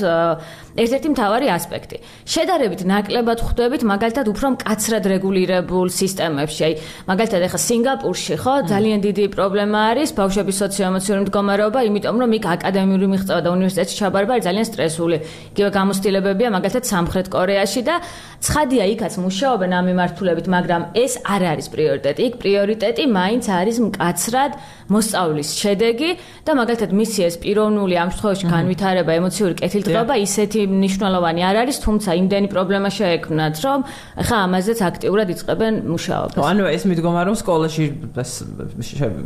[0.73, 1.97] ერთ-ერთი მთავარი ასპექტი.
[2.25, 6.61] შედარებით ნაკლებად ხვდებით მაგალითად უფრო მკაცრად რეგულირებულ სისტემებში.
[6.65, 6.73] აი,
[7.09, 13.05] მაგალითად ახლა სინგაპურში ხო ძალიან დიდი პრობლემა არის ბავშვების სოციოემოციური მდგომარეობა, იმიტომ რომ იქ აკადემიური
[13.13, 15.17] მიღწევა და უნივერსიტეტში ჩაბარება არის ძალიან სტრესული.
[15.53, 17.95] იგივე გამოცდილებებია მაგალითად სამხრეთ კორეაში და
[18.41, 22.21] ცხადია იქაც მუშაობენ ამ მიმართულებით, მაგრამ ეს არ არის პრიორიტეტი.
[22.29, 24.51] იქ პრიორიტეტი მაინც არის მკაცრად
[24.93, 26.09] მოსწავლის შედეგი
[26.45, 32.09] და მაგალითად მისი ეს პიროვნული ამ შემთხვევაში განვითარება, ემოციური კეთილდღეობა ისეთი მნიშვნელოვანი არ არის, თუმცა
[32.21, 33.79] იმდენი პრობლემა შეექმნათ, რომ
[34.27, 36.43] ხა ამაზეც აქტიურად იწყებენ მუშაობას.
[36.51, 37.83] ანუ ეს მიდგომა რომ სკოლაში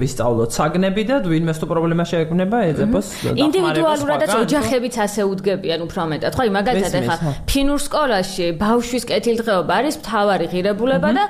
[0.02, 6.32] ვისწავლოთ საგნები და ვინმეს თუ პრობლემა შეექმნება, ეძებოს ინდივიდუალურადაც ოჯახებიც ასე უდგებიან უფრო მეტად.
[6.38, 7.16] ხო, მაგალითად ხა
[7.50, 11.24] ფინურ სკოლაში ბავშვის კეთილდღეობა არის მთავარი ღირებულება და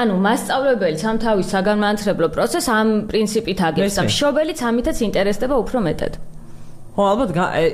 [0.00, 6.14] ანუ მასწავლებელი სამ თავის საგანმანათლებლო პროცესს ამ პრინციპით აგებს და მშობელიც ამითაც ინტერესდება უფრო მეტად.
[6.94, 7.30] ხო ალბათ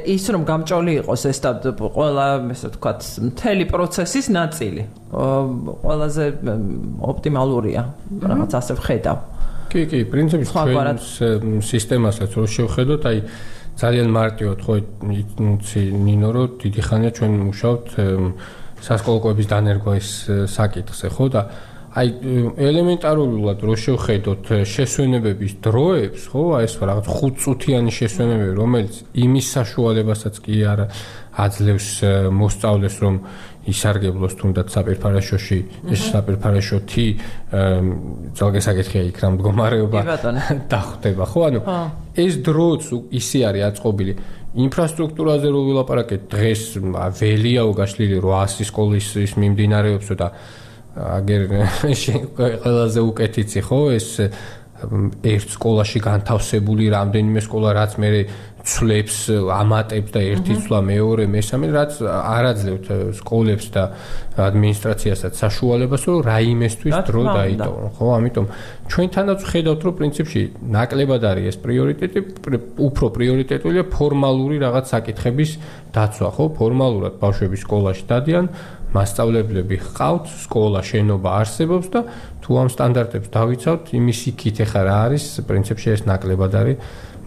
[0.08, 4.82] ის რომ გამჭოლი იყოს ეს და ყველა ესე ვთქვათ მთელი პროცესის ნაწილი
[5.12, 6.24] ყველაზე
[7.04, 7.82] ოპტიმალურია
[8.16, 9.18] რაღაც ასე ვხედავ.
[9.70, 10.98] კი კი პრინციპში ჩვენ
[11.62, 13.18] სისტემასაც რო შევხედოთ აი
[13.80, 14.74] ძალიან მარტივად ხო
[15.20, 17.88] იცი ნინო რომ დიდი ხანია ჩვენ მუშაობთ
[18.80, 20.08] სასკოლო კვების დანერგვის
[20.48, 21.42] საკითხზე ხო და
[21.90, 22.10] აი
[22.70, 30.38] ელემენტარულად რო შევხედოთ შესვენებების დროებს, ხო, აი ეს რაღაც 5 წუთიანი შესვენებები, რომელიც იმის საშუალებასაც
[30.44, 30.84] კი არ
[31.40, 31.88] აძლევს
[32.30, 33.16] მოსწავლეს, რომ
[33.74, 35.58] ისარგებლოს თუნდაც საპირფარეშოში,
[35.90, 37.06] ეს საპირფარეშოთი
[38.38, 40.00] ძალგესაკითხია იქ რა მდგომარეობა
[40.74, 41.40] დახვდება, ხო?
[41.50, 41.60] ანუ
[42.14, 42.82] ეს დროც
[43.18, 44.14] ისე არის აწყობილი.
[44.62, 46.62] ინფრასტრუქტურაზე რო ვილაპარაკეთ, დღეს
[47.18, 50.28] ველიაო გაშლილი 800 სკოლის ის მიმდინარეობსო და
[51.00, 51.42] აგერ
[52.64, 54.08] ყველაზე უკეთიცი ხო ეს
[54.80, 58.10] ერთ სკოლაში განთავსებული რამდენიმე სკოლა რაც მე
[58.60, 59.16] ცვლებს
[59.56, 62.86] ამატებს და ერთი ცვლა მეორე მესამე რაც არაძლევთ
[63.16, 63.84] სკოლებს და
[64.36, 68.06] ადმინისტრაციასაც საშუალებას რომ რაიმესთვის დრო დაიტოვონ ხო?
[68.20, 68.46] ამიტომ
[68.92, 70.42] ჩვენთანაც ხედავთ რომ პრინციპში
[70.76, 72.20] ნაკლებად არის ეს პრიორიტეტი
[72.88, 75.50] უფრო პრიორიტეტულია ფორმალური რაღაც საკითხების
[75.96, 76.44] დაცვა ხო?
[76.60, 78.44] ფორმალურად ბავშვები სკოლაში დადიან
[78.96, 82.00] მასწავლებლები ჰყავთ, სკოლა, შენობა არსებობს და
[82.42, 86.76] თუ ამ სტანდარტებს დავიცავთ, იმის იქით ახლა რა არის, პრინციპში ეს ნაკლებად არის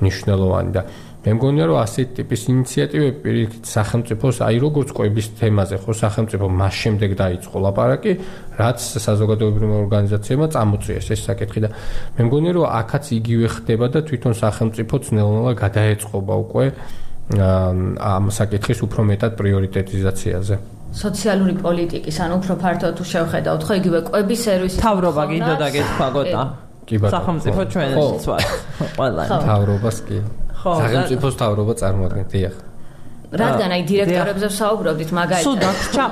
[0.02, 0.84] მნიშვნელოვანი და
[1.24, 6.74] მე მგონია რომ ასეთ ტიპის ინიციატივები პირიქით სახელმწიფოს აი როგორც ყვების თემაზე ხო სახელმწიფო მას
[6.84, 8.12] შემდეგ დაიწყო ლაპარაკი
[8.60, 11.70] რაც საზოგადოებრივ ორგანიზაციებმა წამოწიეს ეს საკითხი და
[12.20, 16.66] მე მგონია რომ აქაც იგივე ხდება და თვითონ სახელმწიფო ძნელნელა გადაეწყობა უკვე
[17.40, 20.56] ამ საკითხის უფრო მეტად პრიორიტეტიზაციაზე.
[20.94, 26.42] სოციალური პოლიტიკის, ანუ უფრო ფართოდ თუ შევხედავთ, ხო იგივე კვების სერვისი თავრობა გინდოდა გეთქვა გოტა.
[26.88, 27.14] კი ბატონო.
[27.16, 28.44] სახელმწიფო ჩვენს ვარ.
[28.98, 29.24] ყველა.
[29.50, 30.18] თავრობას კი.
[30.62, 30.72] ხო.
[30.84, 32.56] სახელმწიფოს თავრობა წარმოადგენთ, დიახ.
[33.34, 35.46] რადგან აი დირექტორებზე ვსაუბრობდით მაგალითად?
[35.46, 36.06] სულ დაგჭა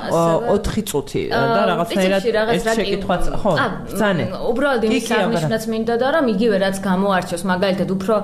[0.58, 2.22] 4 წუთი და რაღაცნაირად
[2.56, 3.52] ეს შეკითხვაც ხო
[3.94, 8.14] ბძანე უბრალოდ იმის აღნიშნაც მინდა და რომ იგივე რაც გამოარჩევს მაგალითად უფრო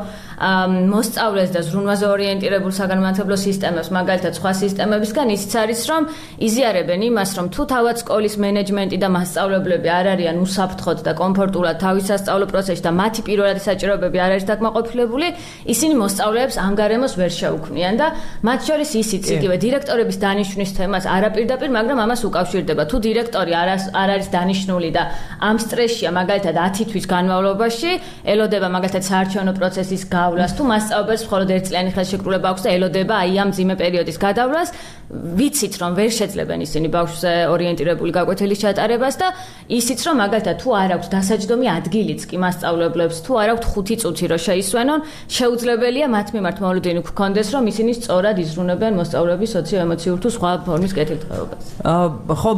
[0.93, 6.03] მოსწავლეს და ზრუნვაზე ორიენტირებულ საგანმანათლებლო სისტემებს მაგალითად სხვა სისტემებისგან ისიც არის რომ
[6.49, 12.05] იზიარებენ იმას რომ თუ თავად სკოლის მენეჯმენტი და მასწავლებლები არ არიან უსაფრთხოდ და კომფორტულად თავის
[12.11, 15.29] სასწავლო პროცესში და მათი პირველადი საჭიროებები არ არის დაკმაყოფილებული
[15.75, 18.07] ისინი მოსწავლეებს ანგარემოს ვერ შეუქმნიან და
[18.47, 22.83] მათ შორის არის ისიც იგივე დირექტორების დანიშნვის თემას არაპირდაპირ, მაგრამ ამას უკავშირდება.
[22.89, 25.03] თუ დირექტორი არ არ არის დანიშნული და
[25.45, 27.91] ამ სტრესშია მაგალითად 10 თვის განმავლობაში,
[28.25, 33.51] ელოდება მაგალითად საარჩევნო პროცესის გავლას, თუ მასწავლებელს მხოლოდ ერთწლიანი ხელშეკრულება აქვს და ელოდება აი ამ
[33.53, 34.69] ძიმე პერიოდის გადავლას,
[35.09, 39.29] ვიცით რომ ვერ შეძლებენ ისინი ბავშვზე ორიენტირებული გაკვეთილის ჩატარებას და
[39.73, 44.27] ისიც რომ მაგალითად თუ არ აქვს დასაჯდომი ადგილიც კი მასწავლებლებს, თუ არ აქვს 5 წუთი
[44.29, 45.01] რომ შეისვენონ,
[45.33, 50.93] შეუძლებელია მათ მიმართ მოვლენილი გქონდეს რომ ისინი სწორად იზრუნებენ ეხმარებიან მოსწავლეების სოციო-ემოციურ თუ სხვა ფორმის
[50.95, 51.65] კეთილდღეობას.
[51.83, 52.53] აა ხო,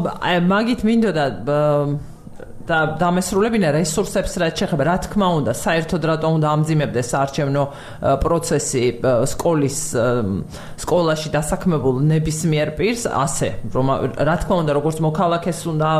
[0.44, 1.24] მაგით მინდოდა
[2.70, 7.64] და დამესრულებინა რესურსებს რაც შეხება, რა თქმა უნდა, საერთოდ რატომ უნდა ამძიმებდეს საარჩევნო
[8.22, 8.84] პროცესი
[9.32, 9.78] სკოლის
[10.84, 13.86] სკოლაში დასაქმებულ ნებისმიერ პირს, ასე, რომ
[14.22, 15.90] რა თქმა უნდა, როგორც მოქალაქეს უნდა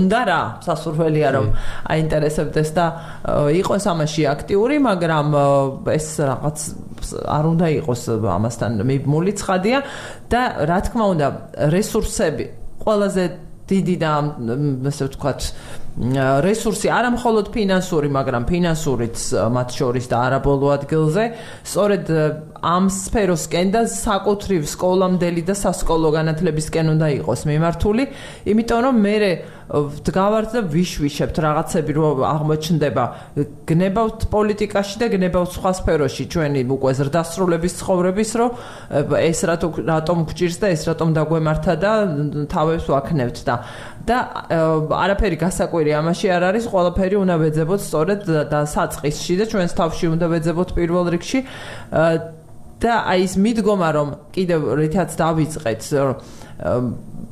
[0.00, 1.46] უნდა რა, სასურველია რომ
[1.86, 2.86] აინტერესებდეს და
[3.62, 5.26] იყოს ამაში აქტიური, მაგრამ
[5.94, 6.58] ეს რაღაც
[7.36, 8.02] არ უნდა იყოს
[8.36, 9.78] ამასთან მიმული ცხადია
[10.32, 11.26] და რა თქმა უნდა,
[11.72, 12.44] რესურსები
[12.84, 13.24] ყველაზე
[13.66, 14.10] დიდი და
[14.86, 15.40] ასე ვთქვათ
[16.44, 19.16] რესურსი არა მხოლოდ ფინანსური, მაგრამ ფინანსურიც
[19.48, 21.24] მათ შორის და არაბოლო ადგილზე,
[21.64, 22.04] სწორედ
[22.60, 28.04] ამ სფეროსკენ და საკუთრივ სკოლამდელი და სასკოლო განათლებისკენ უნდა იყოს მიმართული,
[28.52, 29.16] იმიტომ რომ მე
[29.66, 33.04] ვდგავართ და ვიშვიშებთ რაღაცები რომ აღმოჩნდება
[33.66, 36.24] გნებავთ პოლიტიკაში და გნებავთ სხვა სფეროში.
[36.30, 38.50] ჩვენი უკვე ზრდასრულების ცხოვრების რომ
[39.26, 41.92] ეს რატო რატომ გჭირს და ეს რატომ დაგვემართა და
[42.46, 43.54] თავებს ვაქნევთ და
[44.06, 44.16] და
[44.86, 50.26] არაფერი გასაკვირი ამაში არ არის ყველაფერი უნდა ვეძებოთ სწორედ და საწყისში და ჩვენს თავში უნდა
[50.30, 51.40] ვეძებოთ პირველ რიგში.
[52.76, 55.80] და აი ეს მიდგომა რომ კიდევ რითაც დავიწყეთ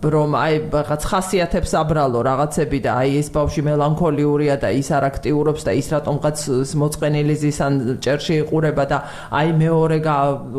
[0.03, 5.62] რომ აი რაღაც ხასიათებს აბრალო რაღაცები და აი ეს ბავში მელანქოლიურია და ის არ აქტიურობს
[5.64, 6.38] და ის რატომღაც
[6.82, 7.72] მოწყენილი ზისან
[8.05, 8.99] ჭერში იყურება და
[9.32, 9.99] აი მეორე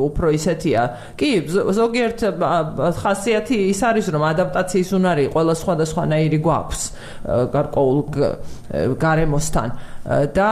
[0.08, 0.82] უფრო ისეთია.
[1.20, 2.20] კი, ზოგიერთ
[3.02, 6.82] ხასიათი ის არის რომ ადაპტაციის უნარი ყველა სხვადასხვანაირი გვაქვს
[7.54, 8.00] გარკვეულ
[8.98, 9.70] გარემოსთან.
[10.06, 10.50] და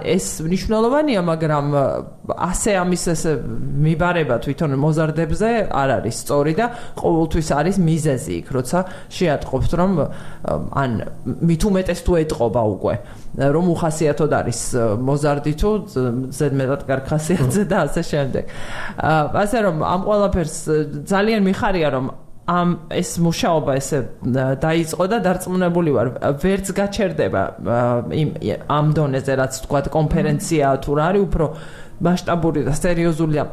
[0.00, 1.66] ეს მნიშვნელოვანია, მაგრამ
[2.32, 3.22] ასე ამის ეს
[3.84, 6.66] მიბარება თვითონ მოზარდებზე არ არის სწორი და
[6.96, 8.78] ყოველთვის არის მიზეზი იქ, როცა
[9.12, 9.92] შეატყობთ, რომ
[10.72, 10.90] ან
[11.52, 12.94] მით უმეტეს თუ ეტყობა უკვე,
[13.52, 14.60] რომ უხასიათოდ არის
[15.04, 15.70] მოზარდი თუ
[16.32, 18.44] ზედმეტად კარგ ხასიათზე და ასე შემდეგ.
[19.36, 20.56] ასე რომ ამ ყველაფერს
[21.12, 22.06] ძალიან მიხარია რომ
[22.50, 23.98] ამ ეს მუშაობა ესე
[24.58, 26.06] დაიწყო და დარწმუნებული ვარ.
[26.42, 27.42] ვერც გაჩერდება
[28.10, 28.28] იმ
[28.66, 31.46] ამ დონეზე რაც თქვა კონფერენცია თუ რა არის უფრო
[32.02, 33.44] მასშტაბური და სერიოზულია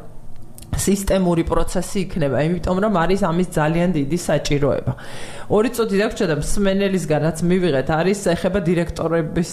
[0.79, 4.93] სისტემური პროცესი იქნება, იმიტომ რომ არის ამის ძალიან დიდი საჭიროება.
[5.49, 9.51] ორი წუთი დაგჭირდა და მსმენელისგან რაც მივიღეთ, არის ეხება დირექტორების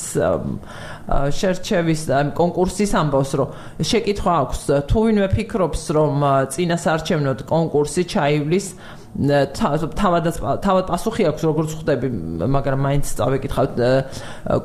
[1.39, 2.03] შერჩევის
[2.37, 3.49] კონკურსის ამბავს, რომ
[3.91, 4.61] შეკითხვა აქვს,
[4.91, 6.15] თუ ვინმე ფიქრობს, რომ
[6.53, 8.67] წინასარჩევნოდ კონკურსი ჩაივლის
[9.17, 12.09] თავადაც თავად პასუხი აქვს როგორც ხვდები
[12.53, 13.81] მაგრამ მაინც წავეკითხავთ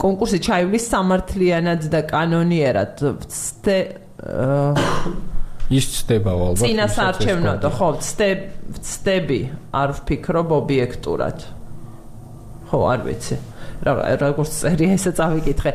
[0.03, 3.05] კონკურსი ჩაივლის სამართლიანად და კანონიერად
[5.72, 9.40] ის ცდება ალბათ წინასარჩევნოდ ხო ვცდები
[9.82, 11.48] არ ვფიქრობ ობიექტურად.
[12.72, 13.38] ხო არ ვიცი.
[13.82, 15.72] როგორც წერია ესე წავიკითხე.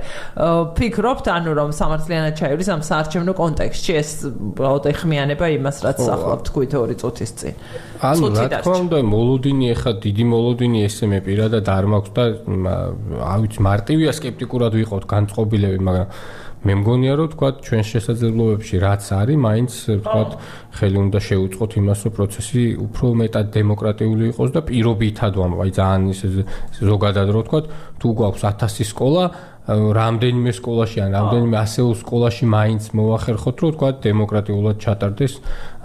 [0.79, 6.73] ფიქრობთ ანუ რომ სამართლიანად ჩაივლის ამ საარჩევნო კონტექსტში ეს უბრალოდ ეხმიანება იმას რაც ახლა თქვით
[6.79, 7.55] ორი წუთის წინ.
[8.07, 12.25] ანუ რა თქმა უნდა მოლოდინი ეხა დიდი მოლოდინი ესე მე პირადად არ მაქვს და
[13.35, 16.09] ავიც მარტივია სკეპტიკურად ვიყოთ განწყობილები მაგრამ
[16.65, 19.73] მე მგონია რომ თქვა ჩვენ შესაძლებლობებში რაც არის მაინც
[20.07, 20.23] თქვა
[20.77, 26.03] ხელი უნდა შეუწყოთ იმას რომ პროცესი უფრო მეტად დემოკრატიული იყოს და პირობითად ვამბობ აი ძალიან
[26.17, 26.27] ისე
[26.81, 27.61] ზოგადად რომ თქვა
[28.01, 29.25] თუ გვაქვს 1000 სკოლა
[29.67, 35.33] რამდენიმე სკოლაში ან რამდენიმე ასეულ სკოლაში მაინც მოახერხოთ რომ თქვა დემოკრატიულად ჩატარდეს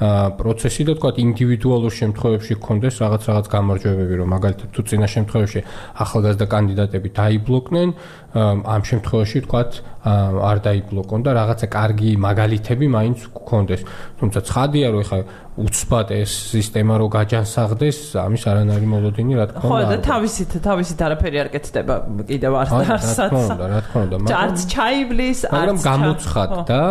[0.01, 5.59] პროცესი და თქვა ინდივიდუალურ შემთხვევებში გქონდეს რაღაც რაღაც გამარჯვებები რომ მაგალითად თუ წინა შემთხვევაში
[6.03, 7.89] ახალგაზრდა კანდიდატები დაიბლოკნენ
[8.33, 9.61] ამ შემთხვევაში თქვა
[10.01, 13.81] არ დაიბლოკონ და რაღაცა კარგი მაგალითები მაინც გქონდეს.
[14.17, 15.17] თუმცა ცხადია რომ ეხა
[15.61, 19.77] უცბად ეს სისტემა რო გაჯანსაღდეს, ამის არანაირი მოლოდინი რა თქმა უნდა.
[19.77, 21.95] ხო და თავისით თავისით არაფერი არ კეთდება
[22.31, 23.19] კიდევ არც არცაც.
[23.21, 24.15] რა თქმა უნდა, რა თქმა უნდა.
[24.41, 26.81] არც ჩაიბლის, არც მაგრამ გამოცხადდა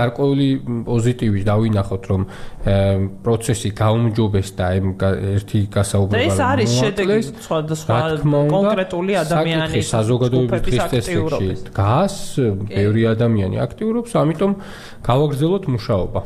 [0.00, 0.48] გარკვეული
[0.88, 2.20] პოზიტივის დავინახოთ რომ
[3.24, 4.86] პროცესი გაუმჯობეს და ამ
[5.36, 11.16] ერთი გასაუბრება ეს არის შედეგი სხვადასხვა კონკრეტული ადამიანის საზოგადოების დღესდღეში
[11.70, 12.16] დგას,
[12.68, 14.52] ბევრი ადამიანი აქტიურობს, ამიტომ
[15.06, 16.20] გავაგრძელოთ მუშაობა.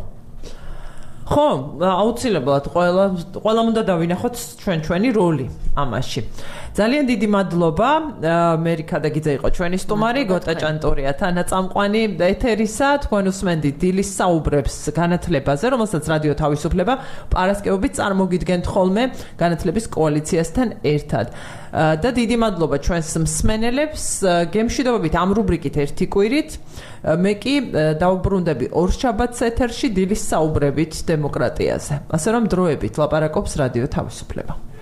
[1.24, 1.48] ხო,
[1.80, 3.04] აუცილებლად ყველა
[3.40, 6.20] ყველამ უნდა დავინახოთ ჩვენ ჩვენი როლი ამაში.
[6.74, 7.88] ძალიან დიდი მადლობა.
[8.58, 12.00] ამერიკა და გიძა იყო ჩვენი სტუმარი, გოტა ჭანტურია თანაწამყვანი
[12.34, 12.88] ეთერისა.
[13.06, 16.94] თქვენ უსმენდით დილის საუბრებს განათლებაზე, რომელსაც რადიო თავისუფლება
[17.30, 19.04] პარასკევობით წარმოგიდგენთ ხოლმე
[19.38, 21.26] განათლების კოალიციასთან ერთად.
[21.74, 24.02] და დიდი მადლობა ჩვენს მსმენელებს.
[24.50, 26.50] გემშვიდობებით ამ რუბრიკით ერთი კვირით.
[27.22, 27.54] მე კი
[28.02, 31.94] დაუბრუნდები ორ შაბათს ეთერში დილის საუბრებით დემოკრატიაზე.
[32.10, 34.73] ასე რომ დროებით ლაპარაკობს რადიო თავისუფლება.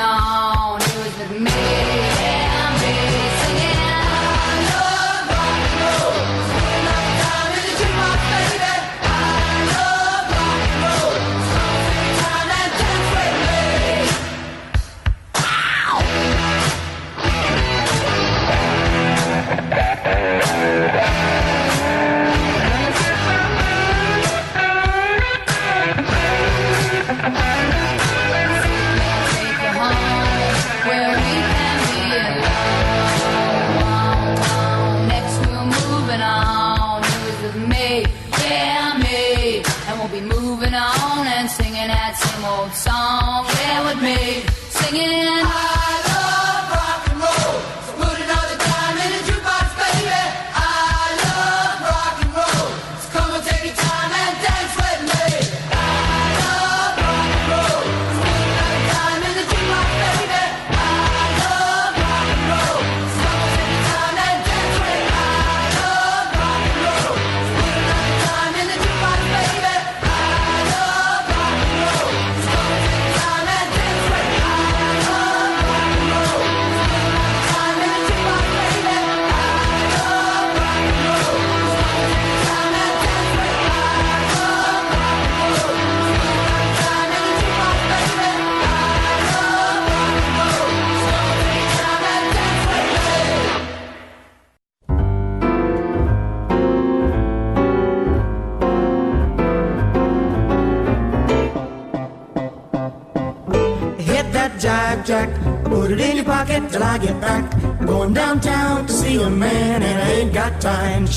[0.00, 0.59] Não.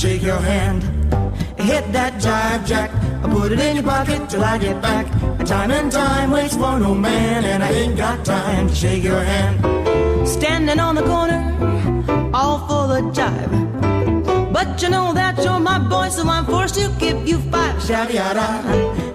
[0.03, 0.83] Shake your hand.
[1.57, 2.91] Hit that jive jack,
[3.23, 5.05] I put it in your pocket till I get back.
[5.45, 9.23] Time and time waits for no man, and I ain't got time to shake your
[9.23, 10.27] hand.
[10.27, 11.41] Standing on the corner,
[12.33, 13.62] all full of jive.
[14.63, 17.73] But you know that you're my boy, so I'm forced to give you five.
[17.89, 18.47] Yada.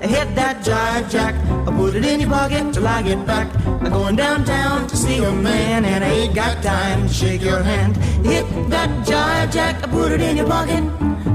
[0.07, 1.35] Hit that jive jack.
[1.67, 3.49] I put it in your pocket till I get back.
[3.67, 7.63] I'm going downtown to see a man, and I ain't got time to shake your
[7.63, 7.97] hand.
[8.27, 9.83] Hit that jive jack.
[9.83, 10.85] I put it in your pocket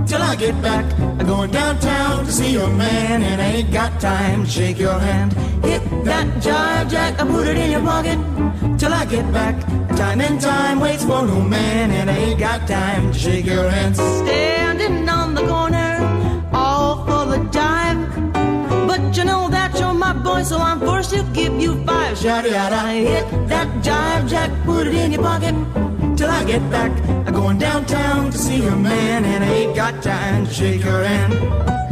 [0.08, 0.86] till I get back.
[1.00, 5.00] I'm going downtown to see a man, and I ain't got time to shake your
[5.00, 5.34] hand.
[5.66, 7.20] Hit that jive jack.
[7.20, 8.20] I put it in your pocket
[8.78, 9.56] till I get back.
[9.96, 13.70] Time and time waits for no man, and I ain't got time to shake your
[13.70, 13.96] hand.
[13.96, 18.88] Standing on the corner, all for the jive.
[18.88, 22.18] But you know that you're my boy, so I'm forced to give you five.
[22.18, 25.56] Shouty yada, hit that jive jack, put it in your pocket
[26.18, 26.92] till I get back.
[27.28, 31.04] I'm going downtown to see your man, and I ain't got time to shake your
[31.04, 31.83] hand.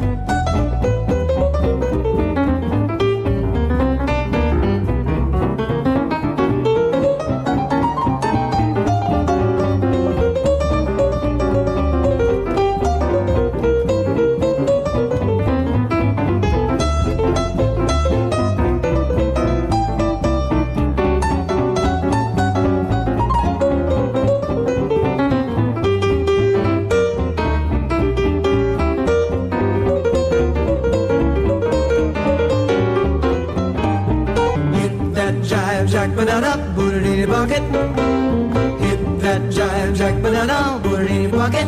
[40.41, 41.67] Banana, put in pocket.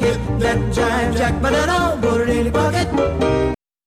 [0.00, 1.97] Hit that jive jack, banana,